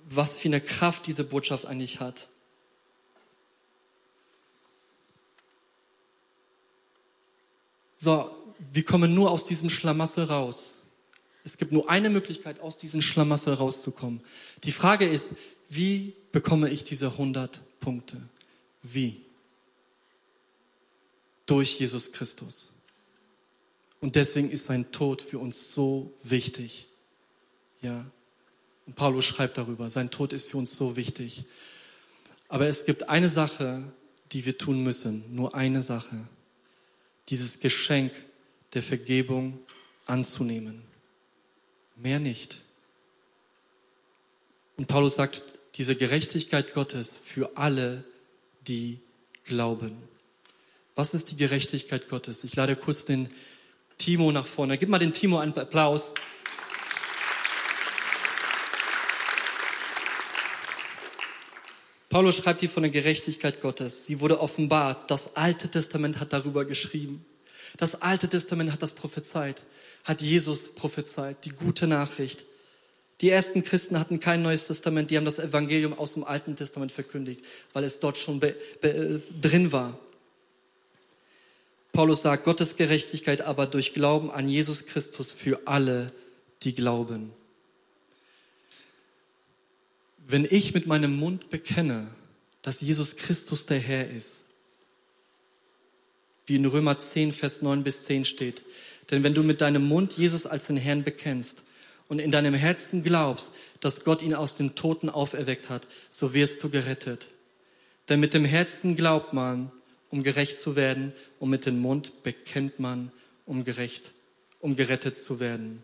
[0.10, 2.28] was für eine Kraft diese Botschaft eigentlich hat.
[7.98, 8.30] So,
[8.72, 10.75] wir kommen nur aus diesem Schlamassel raus.
[11.46, 14.20] Es gibt nur eine Möglichkeit, aus diesem Schlamassel rauszukommen.
[14.64, 15.36] Die Frage ist,
[15.70, 18.20] wie bekomme ich diese 100 Punkte?
[18.82, 19.22] Wie?
[21.46, 22.72] Durch Jesus Christus.
[24.02, 26.88] Und deswegen ist sein Tod für uns so wichtig.
[27.82, 28.06] Ja.
[28.88, 31.46] Und Paulus schreibt darüber, sein Tod ist für uns so wichtig.
[32.48, 33.84] Aber es gibt eine Sache,
[34.32, 36.18] die wir tun müssen, nur eine Sache.
[37.30, 38.14] Dieses Geschenk
[38.74, 39.60] der Vergebung
[40.08, 40.95] anzunehmen.
[41.96, 42.62] Mehr nicht.
[44.78, 45.42] Und Paulus sagt,
[45.76, 48.04] diese Gerechtigkeit Gottes für alle,
[48.68, 49.00] die
[49.46, 49.98] glauben.
[50.96, 52.44] Was ist die Gerechtigkeit Gottes?
[52.44, 53.30] Ich lade kurz den
[53.98, 54.78] Timo nach vorne.
[54.78, 56.14] Gib mal den Timo einen Applaus.
[62.10, 64.06] Paulus schreibt hier von der Gerechtigkeit Gottes.
[64.06, 65.12] Sie wurde offenbart.
[65.12, 67.26] Das Alte Testament hat darüber geschrieben.
[67.78, 69.62] Das Alte Testament hat das prophezeit,
[70.04, 72.46] hat Jesus prophezeit, die gute Nachricht.
[73.22, 76.92] Die ersten Christen hatten kein neues Testament, die haben das Evangelium aus dem Alten Testament
[76.92, 79.98] verkündigt, weil es dort schon be, be, drin war.
[81.94, 86.12] Paulus sagt, Gottes Gerechtigkeit aber durch Glauben an Jesus Christus für alle,
[86.64, 87.32] die glauben.
[90.28, 92.08] Wenn ich mit meinem Mund bekenne,
[92.64, 94.42] dass Jesus Christus der Herr ist,
[96.46, 98.64] wie in Römer 10, Vers 9 bis 10 steht.
[99.12, 101.62] Denn wenn du mit deinem Mund Jesus als den Herrn bekennst
[102.08, 106.64] und in deinem Herzen glaubst, dass Gott ihn aus den Toten auferweckt hat, so wirst
[106.64, 107.28] du gerettet.
[108.10, 109.72] Denn mit dem Herzen glaubt man,
[110.10, 113.12] um gerecht zu werden, und mit dem Mund bekennt man,
[113.46, 114.14] um gerecht,
[114.60, 115.84] um gerettet zu werden.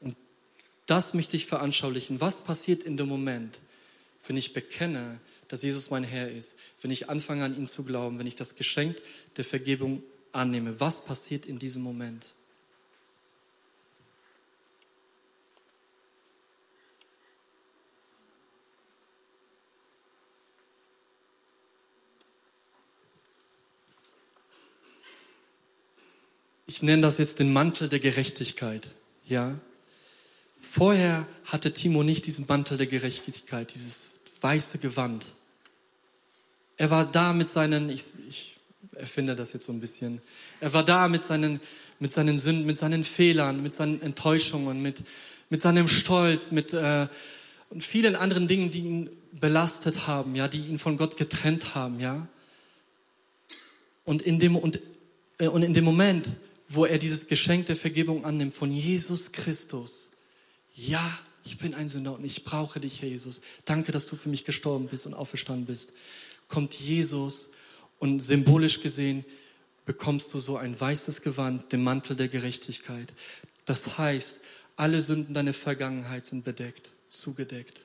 [0.00, 0.16] Und
[0.86, 2.20] das möchte ich veranschaulichen.
[2.20, 3.58] Was passiert in dem Moment,
[4.26, 5.20] wenn ich bekenne,
[5.50, 8.56] dass Jesus mein Herr ist, wenn ich anfange an ihn zu glauben, wenn ich das
[8.56, 8.96] Geschenk
[9.36, 10.80] der Vergebung annehme?
[10.80, 12.26] Was passiert in diesem Moment?
[26.80, 28.88] ich nenne das jetzt den Mantel der Gerechtigkeit.
[29.26, 29.58] Ja.
[30.58, 34.08] Vorher hatte Timo nicht diesen Mantel der Gerechtigkeit, dieses
[34.40, 35.26] weiße Gewand.
[36.80, 38.56] Er war da mit seinen, ich, ich
[38.92, 40.22] erfinde das jetzt so ein bisschen,
[40.60, 41.60] er war da mit seinen,
[41.98, 45.02] mit seinen Sünden, mit seinen Fehlern, mit seinen Enttäuschungen, mit,
[45.50, 47.06] mit seinem Stolz, mit äh,
[47.78, 52.26] vielen anderen Dingen, die ihn belastet haben, ja, die ihn von Gott getrennt haben, ja.
[54.06, 54.80] Und in dem, und,
[55.36, 56.30] äh, und in dem Moment,
[56.66, 60.08] wo er dieses Geschenk der Vergebung annimmt von Jesus Christus.
[60.74, 63.42] Ja, ich bin ein Sünder und ich brauche dich, Herr Jesus.
[63.66, 65.92] Danke, dass du für mich gestorben bist und auferstanden bist.
[66.50, 67.48] Kommt Jesus
[67.98, 69.24] und symbolisch gesehen
[69.86, 73.10] bekommst du so ein weißes Gewand, den Mantel der Gerechtigkeit.
[73.64, 74.36] Das heißt,
[74.76, 77.80] alle Sünden deiner Vergangenheit sind bedeckt, zugedeckt.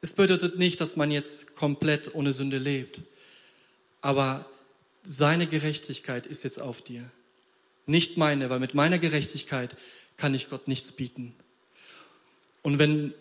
[0.00, 3.02] Es bedeutet nicht, dass man jetzt komplett ohne Sünde lebt,
[4.00, 4.44] aber
[5.04, 7.08] seine Gerechtigkeit ist jetzt auf dir
[7.86, 9.76] nicht meine, weil mit meiner Gerechtigkeit
[10.16, 11.34] kann ich Gott nichts bieten.
[12.62, 13.14] Und wenn,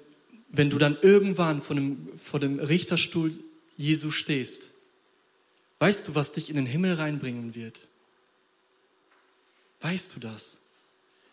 [0.49, 3.32] wenn du dann irgendwann vor dem, vor dem Richterstuhl
[3.77, 4.69] Jesu stehst,
[5.79, 7.88] weißt du, was dich in den Himmel reinbringen wird?
[9.81, 10.57] Weißt du das?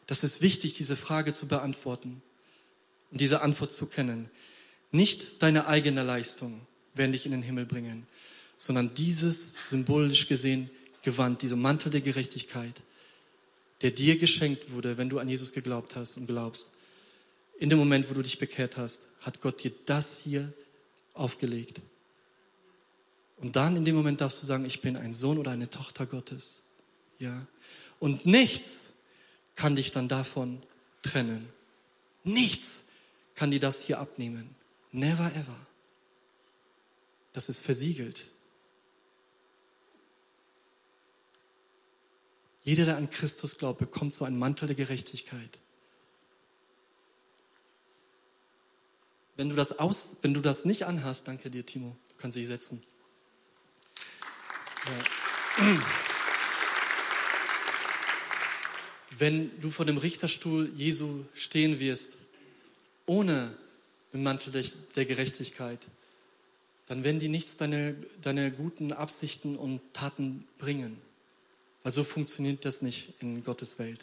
[0.07, 2.20] Das ist wichtig, diese Frage zu beantworten
[3.11, 4.28] und diese Antwort zu kennen.
[4.90, 6.61] Nicht deine eigene Leistung
[6.94, 8.07] werden dich in den Himmel bringen,
[8.57, 10.70] sondern dieses symbolisch gesehen
[11.02, 12.83] Gewand, dieser Mantel der Gerechtigkeit,
[13.81, 16.70] der dir geschenkt wurde, wenn du an Jesus geglaubt hast und glaubst.
[17.59, 20.52] In dem Moment, wo du dich bekehrt hast, hat Gott dir das hier
[21.14, 21.81] aufgelegt.
[23.42, 26.07] Und dann in dem Moment darfst du sagen, ich bin ein Sohn oder eine Tochter
[26.07, 26.61] Gottes.
[27.18, 27.44] Ja.
[27.98, 28.83] Und nichts
[29.57, 30.62] kann dich dann davon
[31.02, 31.48] trennen.
[32.22, 32.85] Nichts
[33.35, 34.55] kann dir das hier abnehmen.
[34.92, 35.66] Never ever.
[37.33, 38.31] Das ist versiegelt.
[42.62, 45.59] Jeder, der an Christus glaubt, bekommt so einen Mantel der Gerechtigkeit.
[49.37, 52.46] Wenn du das, aus, wenn du das nicht anhast, danke dir, Timo, du kannst dich
[52.46, 52.85] setzen.
[54.87, 55.79] Ja.
[59.18, 62.18] Wenn du vor dem Richterstuhl Jesu stehen wirst,
[63.07, 63.57] ohne
[64.12, 64.64] den Mantel
[64.97, 65.79] der, Gerechtigkeit,
[66.87, 71.01] dann werden die nichts deine, deine guten Absichten und Taten bringen.
[71.83, 74.01] Weil so funktioniert das nicht in Gottes Welt.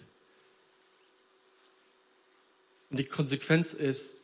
[2.90, 4.16] Und die Konsequenz ist,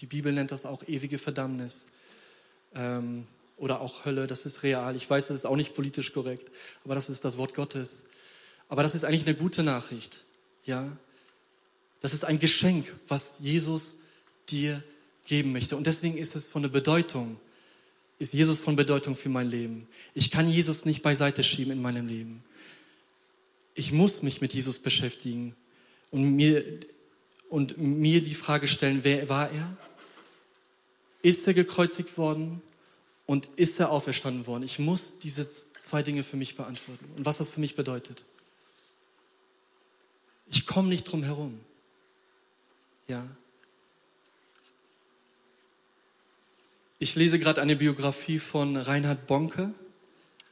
[0.00, 1.86] die Bibel nennt das auch ewige Verdammnis
[2.74, 3.26] ähm,
[3.60, 4.96] oder auch Hölle, das ist real.
[4.96, 6.50] Ich weiß, das ist auch nicht politisch korrekt,
[6.84, 8.02] aber das ist das Wort Gottes.
[8.68, 10.18] Aber das ist eigentlich eine gute Nachricht,
[10.64, 10.96] ja.
[12.00, 13.96] Das ist ein Geschenk, was Jesus
[14.48, 14.82] dir
[15.26, 15.76] geben möchte.
[15.76, 17.38] Und deswegen ist es von der Bedeutung,
[18.18, 19.86] ist Jesus von Bedeutung für mein Leben.
[20.14, 22.42] Ich kann Jesus nicht beiseite schieben in meinem Leben
[23.80, 25.54] ich muss mich mit Jesus beschäftigen
[26.10, 26.64] und mir,
[27.48, 29.76] und mir die Frage stellen, wer war er?
[31.22, 32.60] Ist er gekreuzigt worden
[33.30, 34.64] und ist er auferstanden worden?
[34.64, 35.46] Ich muss diese
[35.78, 38.24] zwei Dinge für mich beantworten und was das für mich bedeutet.
[40.50, 41.60] Ich komme nicht drum herum.
[43.06, 43.24] Ja.
[46.98, 49.72] Ich lese gerade eine Biografie von Reinhard Bonke.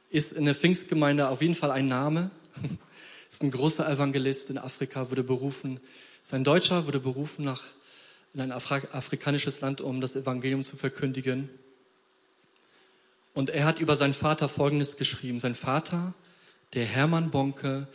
[0.09, 2.31] Ist in der Pfingstgemeinde auf jeden Fall ein Name.
[3.29, 5.81] ist ein großer Evangelist in Afrika, wurde berufen,
[6.23, 7.61] ist ein Deutscher, wurde berufen nach,
[8.33, 11.49] in ein Afri afrikanisches Land, um das Evangelium zu verkündigen.
[13.33, 15.39] Und er hat über seinen Vater Folgendes geschrieben.
[15.39, 16.13] Sein Vater,
[16.73, 17.87] der Hermann Bonke,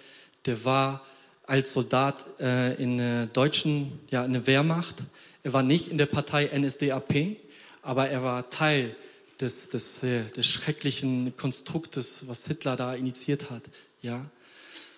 [0.46, 1.02] der war
[1.46, 5.04] als Soldat äh, in der deutschen, ja, in der Wehrmacht.
[5.42, 7.36] Er war nicht in der Partei NSDAP,
[7.82, 8.96] aber er war Teil
[9.40, 13.64] des, des, äh, des schrecklichen Konstruktes, was Hitler da initiiert hat.
[14.00, 14.24] Ja,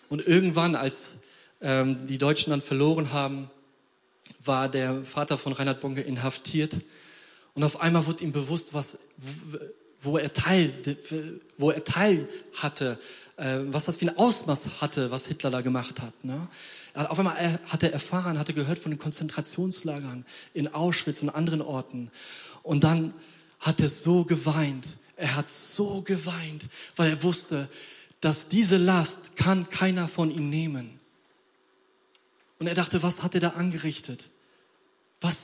[0.09, 1.13] und irgendwann, als
[1.61, 3.51] ähm, die Deutschen dann verloren haben,
[4.45, 6.75] war der Vater von Reinhard Bonke inhaftiert.
[7.55, 8.99] Und auf einmal wurde ihm bewusst, was,
[10.03, 10.73] wo er Teil,
[11.57, 12.99] wo er Teil hatte,
[13.37, 16.25] äh, was das für ein Ausmaß hatte, was Hitler da gemacht hat.
[16.25, 16.49] Ne?
[16.95, 22.11] Auf einmal hat er erfahren, hatte gehört von den Konzentrationslagern in Auschwitz und anderen Orten.
[22.63, 23.13] Und dann
[23.61, 24.87] hat er so geweint.
[25.17, 27.69] Er hat so geweint, weil er wusste,
[28.21, 30.99] dass diese Last kann keiner von ihm nehmen.
[32.59, 34.31] Und er dachte, was hat er da angerichtet?
[35.21, 35.41] Was,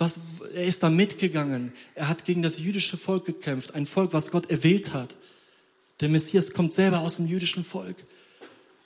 [0.00, 0.16] was,
[0.54, 1.72] er ist da mitgegangen.
[1.94, 5.14] Er hat gegen das jüdische Volk gekämpft, ein Volk, was Gott erwählt hat.
[6.00, 7.96] Der Messias kommt selber aus dem jüdischen Volk.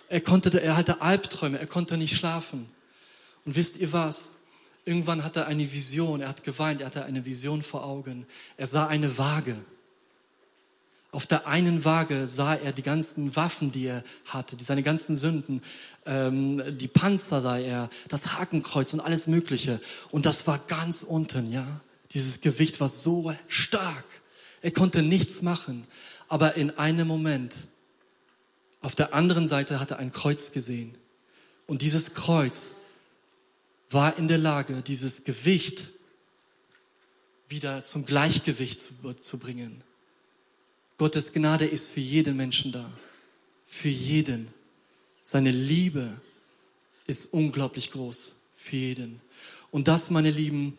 [0.09, 2.69] Er konnte, er hatte Albträume, er konnte nicht schlafen.
[3.45, 4.31] Und wisst ihr was?
[4.85, 8.27] Irgendwann hatte er eine Vision, er hat geweint, er hatte eine Vision vor Augen.
[8.57, 9.57] Er sah eine Waage.
[11.15, 15.63] Auf der einen Waage sah er die ganzen Waffen, die er hatte, seine ganzen Sünden,
[16.07, 19.81] ähm, die Panzer sah er, das Hakenkreuz und alles Mögliche.
[20.11, 21.81] Und das war ganz unten, ja.
[22.11, 24.05] Dieses Gewicht war so stark.
[24.61, 25.87] Er konnte nichts machen.
[26.27, 27.55] Aber in einem Moment,
[28.81, 30.99] auf der anderen Seite hat er ein Kreuz gesehen.
[31.69, 32.73] Und dieses Kreuz
[33.89, 35.93] war in der Lage, dieses Gewicht
[37.49, 39.85] wieder zum Gleichgewicht zu, zu bringen.
[40.99, 42.91] Gottes Gnade ist für jeden Menschen da.
[43.67, 44.49] Für jeden.
[45.23, 46.21] Seine Liebe
[47.07, 48.33] ist unglaublich groß.
[48.55, 49.21] Für jeden.
[49.71, 50.79] Und das, meine Lieben,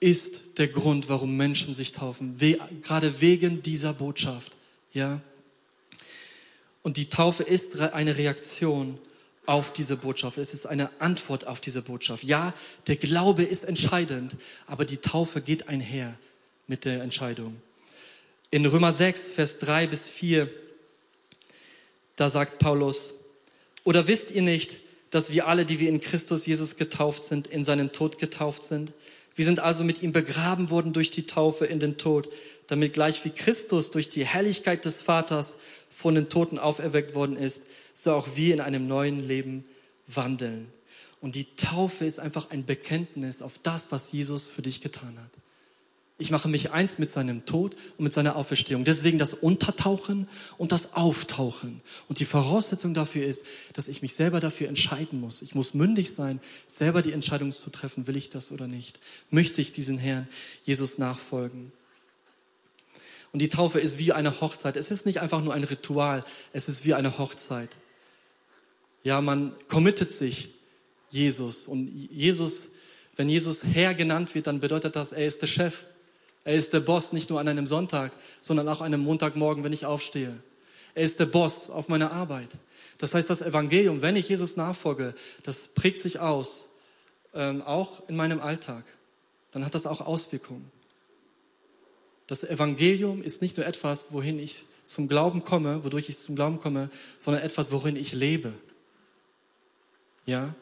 [0.00, 2.40] ist der Grund, warum Menschen sich taufen.
[2.40, 4.56] We gerade wegen dieser Botschaft.
[4.92, 5.20] Ja?
[6.82, 8.98] Und die Taufe ist eine Reaktion
[9.46, 10.36] auf diese Botschaft.
[10.36, 12.22] Es ist eine Antwort auf diese Botschaft.
[12.24, 12.52] Ja,
[12.86, 16.18] der Glaube ist entscheidend, aber die Taufe geht einher
[16.66, 17.56] mit der Entscheidung.
[18.50, 20.48] In Römer 6, Vers 3 bis 4,
[22.16, 23.14] da sagt Paulus,
[23.82, 24.76] oder wisst ihr nicht,
[25.10, 28.92] dass wir alle, die wir in Christus Jesus getauft sind, in seinen Tod getauft sind?
[29.34, 32.28] Wir sind also mit ihm begraben worden durch die Taufe in den Tod,
[32.68, 35.56] damit gleich wie Christus durch die Herrlichkeit des Vaters
[35.90, 39.64] von den Toten auferweckt worden ist, so auch wir in einem neuen Leben
[40.06, 40.68] wandeln.
[41.20, 45.30] Und die Taufe ist einfach ein Bekenntnis auf das, was Jesus für dich getan hat.
[46.16, 48.84] Ich mache mich eins mit seinem Tod und mit seiner Auferstehung.
[48.84, 51.82] Deswegen das Untertauchen und das Auftauchen.
[52.08, 55.42] Und die Voraussetzung dafür ist, dass ich mich selber dafür entscheiden muss.
[55.42, 59.00] Ich muss mündig sein, selber die Entscheidung zu treffen, will ich das oder nicht.
[59.30, 60.28] Möchte ich diesen Herrn
[60.62, 61.72] Jesus nachfolgen?
[63.32, 64.76] Und die Taufe ist wie eine Hochzeit.
[64.76, 67.70] Es ist nicht einfach nur ein Ritual, es ist wie eine Hochzeit.
[69.02, 70.50] Ja, man committet sich
[71.10, 71.66] Jesus.
[71.66, 72.68] Und Jesus,
[73.16, 75.86] wenn Jesus Herr genannt wird, dann bedeutet das, er ist der Chef.
[76.44, 79.72] Er ist der Boss nicht nur an einem Sonntag, sondern auch an einem Montagmorgen, wenn
[79.72, 80.34] ich aufstehe.
[80.94, 82.50] Er ist der Boss auf meiner Arbeit.
[82.98, 86.66] Das heißt, das Evangelium, wenn ich Jesus nachfolge, das prägt sich aus,
[87.34, 88.84] ähm, auch in meinem Alltag.
[89.50, 90.70] Dann hat das auch Auswirkungen.
[92.26, 96.60] Das Evangelium ist nicht nur etwas, wohin ich zum Glauben komme, wodurch ich zum Glauben
[96.60, 98.52] komme, sondern etwas, worin ich lebe.
[100.26, 100.54] Ja?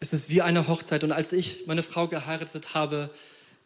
[0.00, 1.04] Es ist wie eine Hochzeit.
[1.04, 3.10] Und als ich meine Frau geheiratet habe,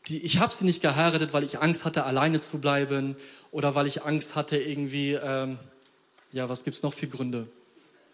[0.07, 3.17] die, ich habe sie nicht geheiratet, weil ich Angst hatte, alleine zu bleiben
[3.51, 5.59] oder weil ich Angst hatte, irgendwie, ähm,
[6.33, 7.49] ja, was gibt's noch für Gründe?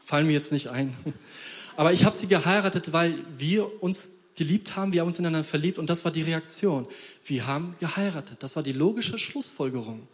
[0.00, 0.96] Fallen mir jetzt nicht ein.
[1.77, 5.79] Aber ich habe sie geheiratet, weil wir uns geliebt haben, wir haben uns ineinander verliebt
[5.79, 6.87] und das war die Reaktion.
[7.24, 8.42] Wir haben geheiratet.
[8.42, 10.07] Das war die logische Schlussfolgerung,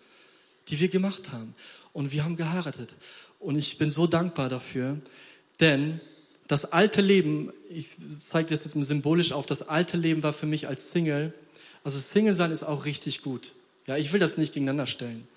[0.68, 1.54] die wir gemacht haben.
[1.92, 2.94] Und wir haben geheiratet.
[3.38, 4.98] Und ich bin so dankbar dafür,
[5.60, 6.00] denn
[6.50, 7.90] das alte Leben, ich
[8.28, 11.32] zeige das jetzt symbolisch auf, das alte Leben war für mich als Single,
[11.84, 13.52] also Single sein ist auch richtig gut.
[13.86, 15.28] Ja, ich will das nicht gegeneinander stellen.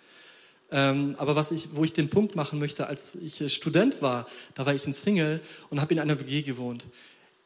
[0.71, 4.65] Ähm, aber was ich, wo ich den Punkt machen möchte, als ich Student war, da
[4.65, 6.83] war ich ein Single und habe in einer WG gewohnt.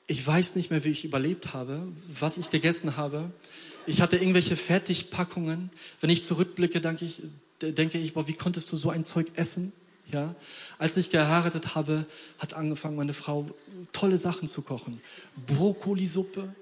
[0.08, 3.32] Ich weiß nicht mehr, wie ich überlebt habe, was ich gegessen habe.
[3.86, 5.72] Ich hatte irgendwelche Fertigpackungen.
[6.00, 7.22] Wenn ich zurückblicke, denke ich,
[7.62, 9.74] denke ich, boah, wie konntest du so ein Zeug essen?
[10.12, 10.36] Ja,
[10.78, 12.06] als ich geheiratet habe,
[12.40, 13.50] hat angefangen meine Frau
[13.92, 15.02] tolle Sachen zu kochen.
[15.48, 16.54] Brokkolisuppe,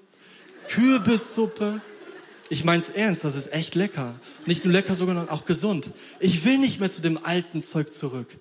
[0.68, 1.80] Kürbissuppe.
[2.48, 4.14] Ich mein's ernst, das ist echt lecker.
[4.46, 5.90] Nicht nur lecker, sondern auch gesund.
[6.18, 8.36] Ich will nicht mehr zu dem alten Zeug zurück.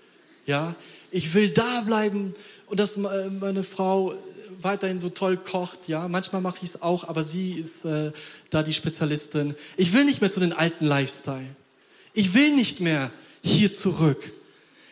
[0.48, 0.76] Ja,
[1.12, 2.34] ich will da bleiben
[2.68, 4.16] und dass meine Frau
[4.62, 5.88] weiterhin so toll kocht.
[5.88, 8.12] Ja, manchmal mache ich es auch, aber sie ist äh,
[8.50, 9.56] da die Spezialistin.
[9.78, 11.50] Ich will nicht mehr zu den alten Lifestyle.
[12.14, 13.12] Ich will nicht mehr
[13.44, 14.32] hier zurück.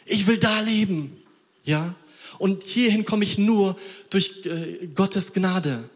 [0.05, 1.21] Ich will da leben.
[1.63, 1.95] Ja?
[2.37, 3.77] Und hierhin komme ich nur
[4.09, 5.89] durch äh, Gottes Gnade.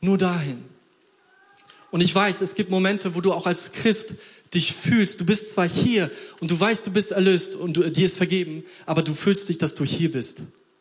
[0.00, 0.64] Nur dahin.
[1.90, 4.14] Und ich weiß, es gibt Momente, wo du auch als Christ
[4.54, 5.20] dich fühlst.
[5.20, 8.64] Du bist zwar hier und du weißt, du bist erlöst und du, dir ist vergeben,
[8.86, 10.38] aber du fühlst dich, dass du hier bist.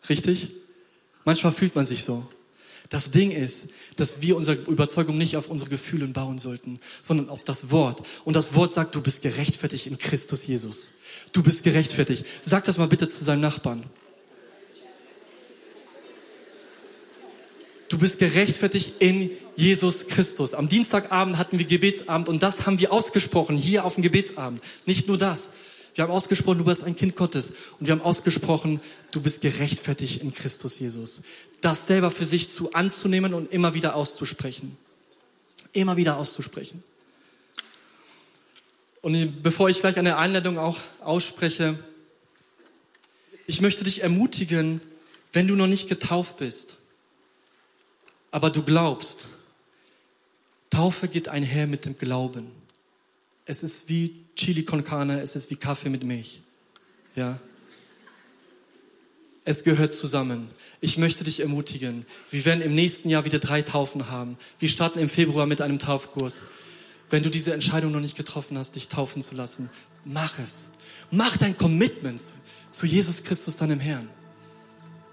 [0.09, 0.51] Richtig?
[1.25, 2.27] Manchmal fühlt man sich so.
[2.91, 7.45] Das Ding ist, dass wir unsere Überzeugung nicht auf unsere Gefühle bauen sollten, sondern auf
[7.45, 8.05] das Wort.
[8.25, 10.89] Und das Wort sagt, du bist gerechtfertigt in Christus Jesus.
[11.31, 12.25] Du bist gerechtfertigt.
[12.41, 13.85] Sag das mal bitte zu seinem Nachbarn.
[17.87, 20.53] Du bist gerechtfertigt in Jesus Christus.
[20.53, 24.61] Am Dienstagabend hatten wir Gebetsabend und das haben wir ausgesprochen hier auf dem Gebetsabend.
[24.85, 25.51] Nicht nur das.
[25.93, 27.53] Wir haben ausgesprochen, du bist ein Kind Gottes.
[27.79, 28.81] Und wir haben ausgesprochen,
[29.11, 31.21] du bist gerechtfertigt in Christus Jesus.
[31.59, 34.77] Das selber für sich zu anzunehmen und immer wieder auszusprechen.
[35.73, 36.83] Immer wieder auszusprechen.
[39.01, 41.77] Und bevor ich gleich eine Einladung auch ausspreche,
[43.47, 44.79] ich möchte dich ermutigen,
[45.33, 46.77] wenn du noch nicht getauft bist,
[48.29, 49.25] aber du glaubst.
[50.69, 52.49] Taufe geht einher mit dem Glauben.
[53.45, 56.41] Es ist wie Chili con Carne, es ist wie Kaffee mit Milch.
[57.15, 57.39] Ja.
[59.45, 60.49] Es gehört zusammen.
[60.79, 62.07] Ich möchte dich ermutigen.
[62.31, 64.39] Wir werden im nächsten Jahr wieder drei Taufen haben.
[64.57, 66.41] Wir starten im Februar mit einem Taufkurs.
[67.11, 69.69] Wenn du diese Entscheidung noch nicht getroffen hast, dich taufen zu lassen,
[70.05, 70.65] mach es.
[71.11, 72.19] Mach dein Commitment
[72.71, 74.09] zu Jesus Christus, deinem Herrn.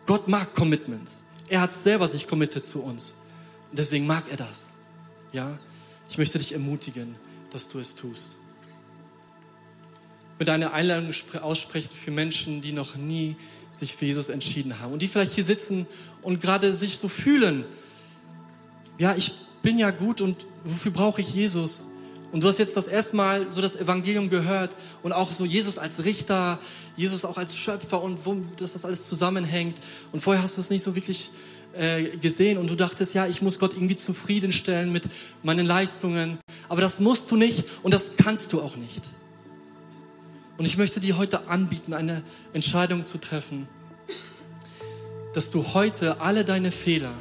[0.07, 1.23] Gott mag Commitments.
[1.51, 3.15] Er hat selber sich committed zu uns.
[3.69, 4.71] Und deswegen mag er das.
[5.33, 5.59] Ja?
[6.09, 7.15] Ich möchte dich ermutigen,
[7.51, 8.39] dass du es tust.
[10.39, 11.11] Mit einer Einladung
[11.43, 13.37] aussprechen für Menschen, die noch nie
[13.71, 15.87] sich für Jesus entschieden haben und die vielleicht hier sitzen
[16.23, 17.65] und gerade sich so fühlen.
[18.99, 19.33] Ja, ich
[19.63, 21.85] bin ja gut und wofür brauche ich Jesus?
[22.31, 25.79] Und du hast jetzt das erste Mal so das Evangelium gehört und auch so Jesus
[25.79, 26.59] als Richter,
[26.97, 29.79] Jesus auch als Schöpfer und wo, dass das alles zusammenhängt.
[30.13, 31.31] Und vorher hast du es nicht so wirklich
[31.75, 35.05] äh, gesehen und du dachtest, ja, ich muss Gott irgendwie zufriedenstellen mit
[35.43, 36.39] meinen Leistungen.
[36.69, 39.03] Aber das musst du nicht und das kannst du auch nicht.
[40.59, 43.69] Und ich möchte dir heute anbieten, eine Entscheidung zu treffen,
[45.33, 47.15] dass du heute alle deine Fehler,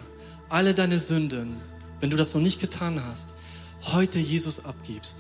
[0.50, 1.56] alle deine Sünden,
[2.00, 3.28] wenn du das noch nicht getan hast,
[3.94, 5.18] heute Jesus abgibst.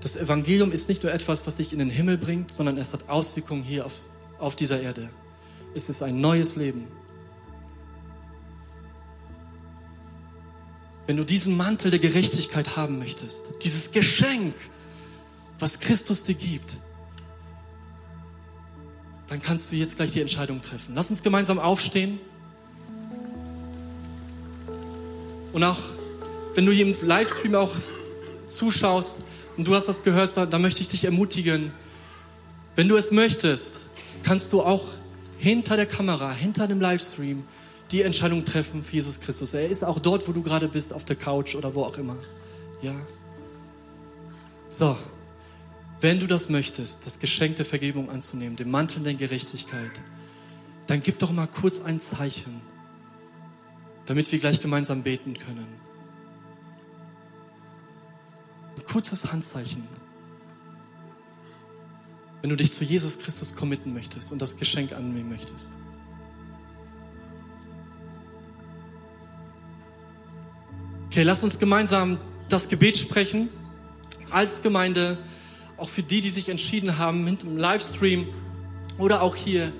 [0.00, 3.08] Das Evangelium ist nicht nur etwas, was dich in den Himmel bringt, sondern es hat
[3.08, 4.00] Auswirkungen hier auf,
[4.40, 5.08] auf dieser Erde.
[5.74, 6.88] Es ist ein neues Leben.
[11.06, 14.54] Wenn du diesen Mantel der Gerechtigkeit haben möchtest, dieses Geschenk,
[15.60, 16.78] was Christus dir gibt,
[19.28, 20.94] dann kannst du jetzt gleich die Entscheidung treffen.
[20.94, 22.18] Lass uns gemeinsam aufstehen.
[25.52, 25.78] Und auch
[26.54, 27.72] wenn du hier im Livestream auch
[28.48, 29.14] zuschaust
[29.56, 31.72] und du hast das gehört, dann möchte ich dich ermutigen,
[32.74, 33.80] wenn du es möchtest,
[34.22, 34.84] kannst du auch
[35.38, 37.44] hinter der Kamera, hinter dem Livestream
[37.90, 39.54] die Entscheidung treffen für Jesus Christus.
[39.54, 42.16] Er ist auch dort, wo du gerade bist, auf der Couch oder wo auch immer.
[42.82, 42.94] Ja.
[44.66, 44.96] So.
[46.00, 49.92] Wenn du das möchtest, das Geschenk der Vergebung anzunehmen, den Mantel der Gerechtigkeit,
[50.86, 52.62] dann gib doch mal kurz ein Zeichen,
[54.06, 55.66] damit wir gleich gemeinsam beten können.
[58.76, 59.86] Ein kurzes Handzeichen.
[62.40, 65.74] Wenn du dich zu Jesus Christus committen möchtest und das Geschenk annehmen möchtest.
[71.08, 73.50] Okay, lass uns gemeinsam das Gebet sprechen.
[74.30, 75.18] Als Gemeinde,
[75.80, 78.26] auch für die, die sich entschieden haben, mit dem Livestream
[78.98, 79.72] oder auch hier,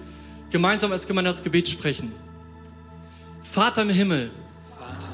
[0.50, 2.12] gemeinsam als Gemeinde das Gebet sprechen.
[3.42, 4.30] Vater im Himmel,
[4.78, 5.10] Vater.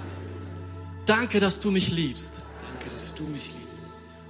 [1.05, 2.33] danke, dass du mich liebst.
[2.71, 3.79] Danke, dass du mich liebst.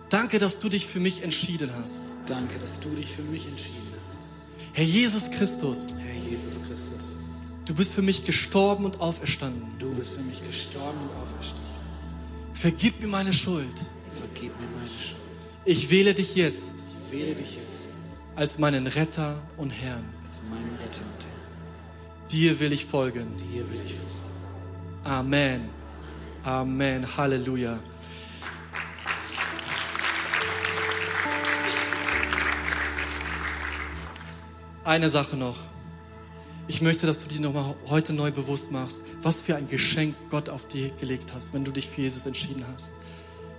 [0.09, 2.03] Danke, dass du dich für mich entschieden hast.
[2.27, 4.19] Danke, dass du dich für mich entschieden hast.
[4.73, 5.95] Herr Jesus Christus.
[5.99, 7.17] Herr Jesus Christus.
[7.65, 9.63] Du bist für mich gestorben und auferstanden.
[9.79, 11.67] Du bist für mich gestorben und auferstanden.
[12.53, 13.75] Vergib mir meine Schuld.
[14.17, 15.06] Vergib mir meine Schuld.
[15.69, 16.77] Ich wähle dich jetzt.
[18.37, 20.05] Als meinen Retter und Herrn.
[22.31, 23.35] Dir will ich folgen.
[25.03, 25.69] Amen.
[26.45, 27.17] Amen.
[27.17, 27.81] Halleluja.
[34.85, 35.59] Eine Sache noch.
[36.69, 40.49] Ich möchte, dass du dir nochmal heute neu bewusst machst, was für ein Geschenk Gott
[40.49, 42.93] auf dir gelegt hast, wenn du dich für Jesus entschieden hast.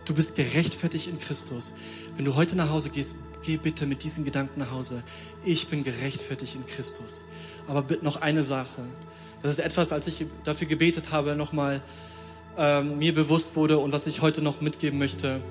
[0.07, 1.73] Du bist gerechtfertigt in Christus.
[2.15, 5.03] Wenn du heute nach Hause gehst, geh bitte mit diesen Gedanken nach Hause.
[5.43, 7.21] Ich bin gerechtfertigt in Christus.
[7.67, 8.81] Aber noch eine Sache.
[9.41, 11.81] Das ist etwas, als ich dafür gebetet habe, nochmal
[12.57, 15.41] ähm, mir bewusst wurde und was ich heute noch mitgeben möchte.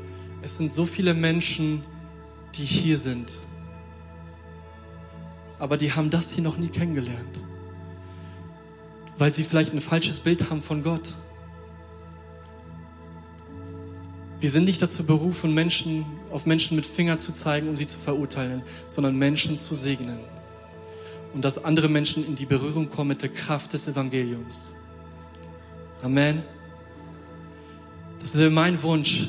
[0.43, 1.85] Es sind so viele Menschen,
[2.57, 3.31] die hier sind
[5.59, 7.41] aber die haben das hier noch nie kennengelernt,
[9.17, 11.15] weil sie vielleicht ein falsches Bild haben von Gott.
[14.39, 17.99] Wir sind nicht dazu berufen, Menschen auf Menschen mit Finger zu zeigen und sie zu
[17.99, 20.18] verurteilen, sondern Menschen zu segnen.
[21.32, 24.74] Und dass andere Menschen in die Berührung kommen mit der Kraft des Evangeliums.
[26.03, 26.43] Amen.
[28.20, 29.28] Das wäre mein Wunsch,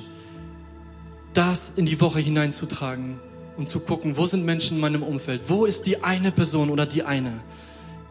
[1.33, 3.19] das in die Woche hineinzutragen
[3.55, 5.43] und zu gucken, wo sind Menschen in meinem Umfeld?
[5.47, 7.31] Wo ist die eine Person oder die eine?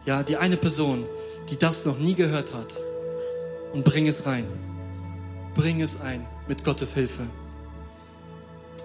[0.05, 1.05] Ja, die eine Person,
[1.49, 2.73] die das noch nie gehört hat.
[3.73, 4.45] Und bring es rein.
[5.53, 7.23] Bring es ein mit Gottes Hilfe.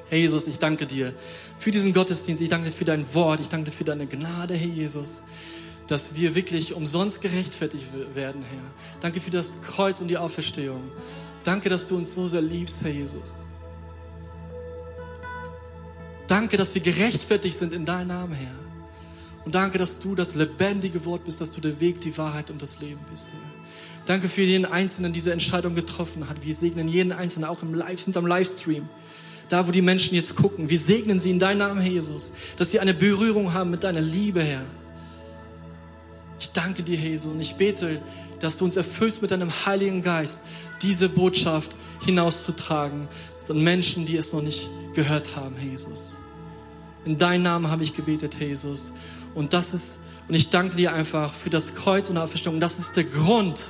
[0.08, 1.14] Herr Jesus, ich danke dir
[1.58, 2.42] für diesen Gottesdienst.
[2.42, 3.40] Ich danke dir für dein Wort.
[3.40, 5.22] Ich danke dir für deine Gnade, Herr Jesus,
[5.86, 8.62] dass wir wirklich umsonst gerechtfertigt werden, Herr.
[9.00, 10.82] Danke für das Kreuz und die Auferstehung.
[11.44, 13.46] Danke, dass du uns so sehr liebst, Herr Jesus.
[16.26, 18.58] Danke, dass wir gerechtfertigt sind in deinem Namen, Herr.
[19.44, 22.62] Und danke, dass du das lebendige Wort bist, dass du der Weg, die Wahrheit und
[22.62, 23.61] das Leben bist, Herr.
[24.07, 26.44] Danke für jeden Einzelnen, der diese Entscheidung getroffen hat.
[26.44, 28.88] Wir segnen jeden Einzelnen auch im Live, hinterm Livestream.
[29.48, 30.70] Da, wo die Menschen jetzt gucken.
[30.70, 32.32] Wir segnen sie in deinem Namen, Herr Jesus.
[32.57, 34.64] Dass sie eine Berührung haben mit deiner Liebe, Herr.
[36.40, 37.32] Ich danke dir, Jesus.
[37.32, 38.00] Und ich bete,
[38.40, 40.40] dass du uns erfüllst mit deinem Heiligen Geist,
[40.80, 43.09] diese Botschaft hinauszutragen.
[43.38, 46.16] zu Menschen, die es noch nicht gehört haben, Herr Jesus.
[47.05, 48.90] In deinem Namen habe ich gebetet, Herr Jesus.
[49.34, 49.98] Und das ist,
[50.28, 52.59] und ich danke dir einfach für das Kreuz und die Auferstehung.
[52.59, 53.64] Das ist der Grund,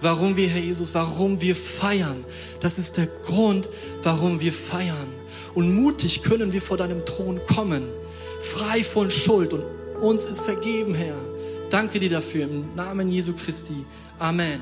[0.00, 2.24] warum wir, Herr Jesus, warum wir feiern.
[2.60, 3.68] Das ist der Grund,
[4.02, 5.08] warum wir feiern.
[5.54, 7.84] Und mutig können wir vor deinem Thron kommen,
[8.40, 9.52] frei von Schuld.
[9.52, 9.64] Und
[10.00, 11.20] uns ist vergeben, Herr.
[11.70, 13.84] Danke dir dafür im Namen Jesu Christi.
[14.18, 14.60] Amen.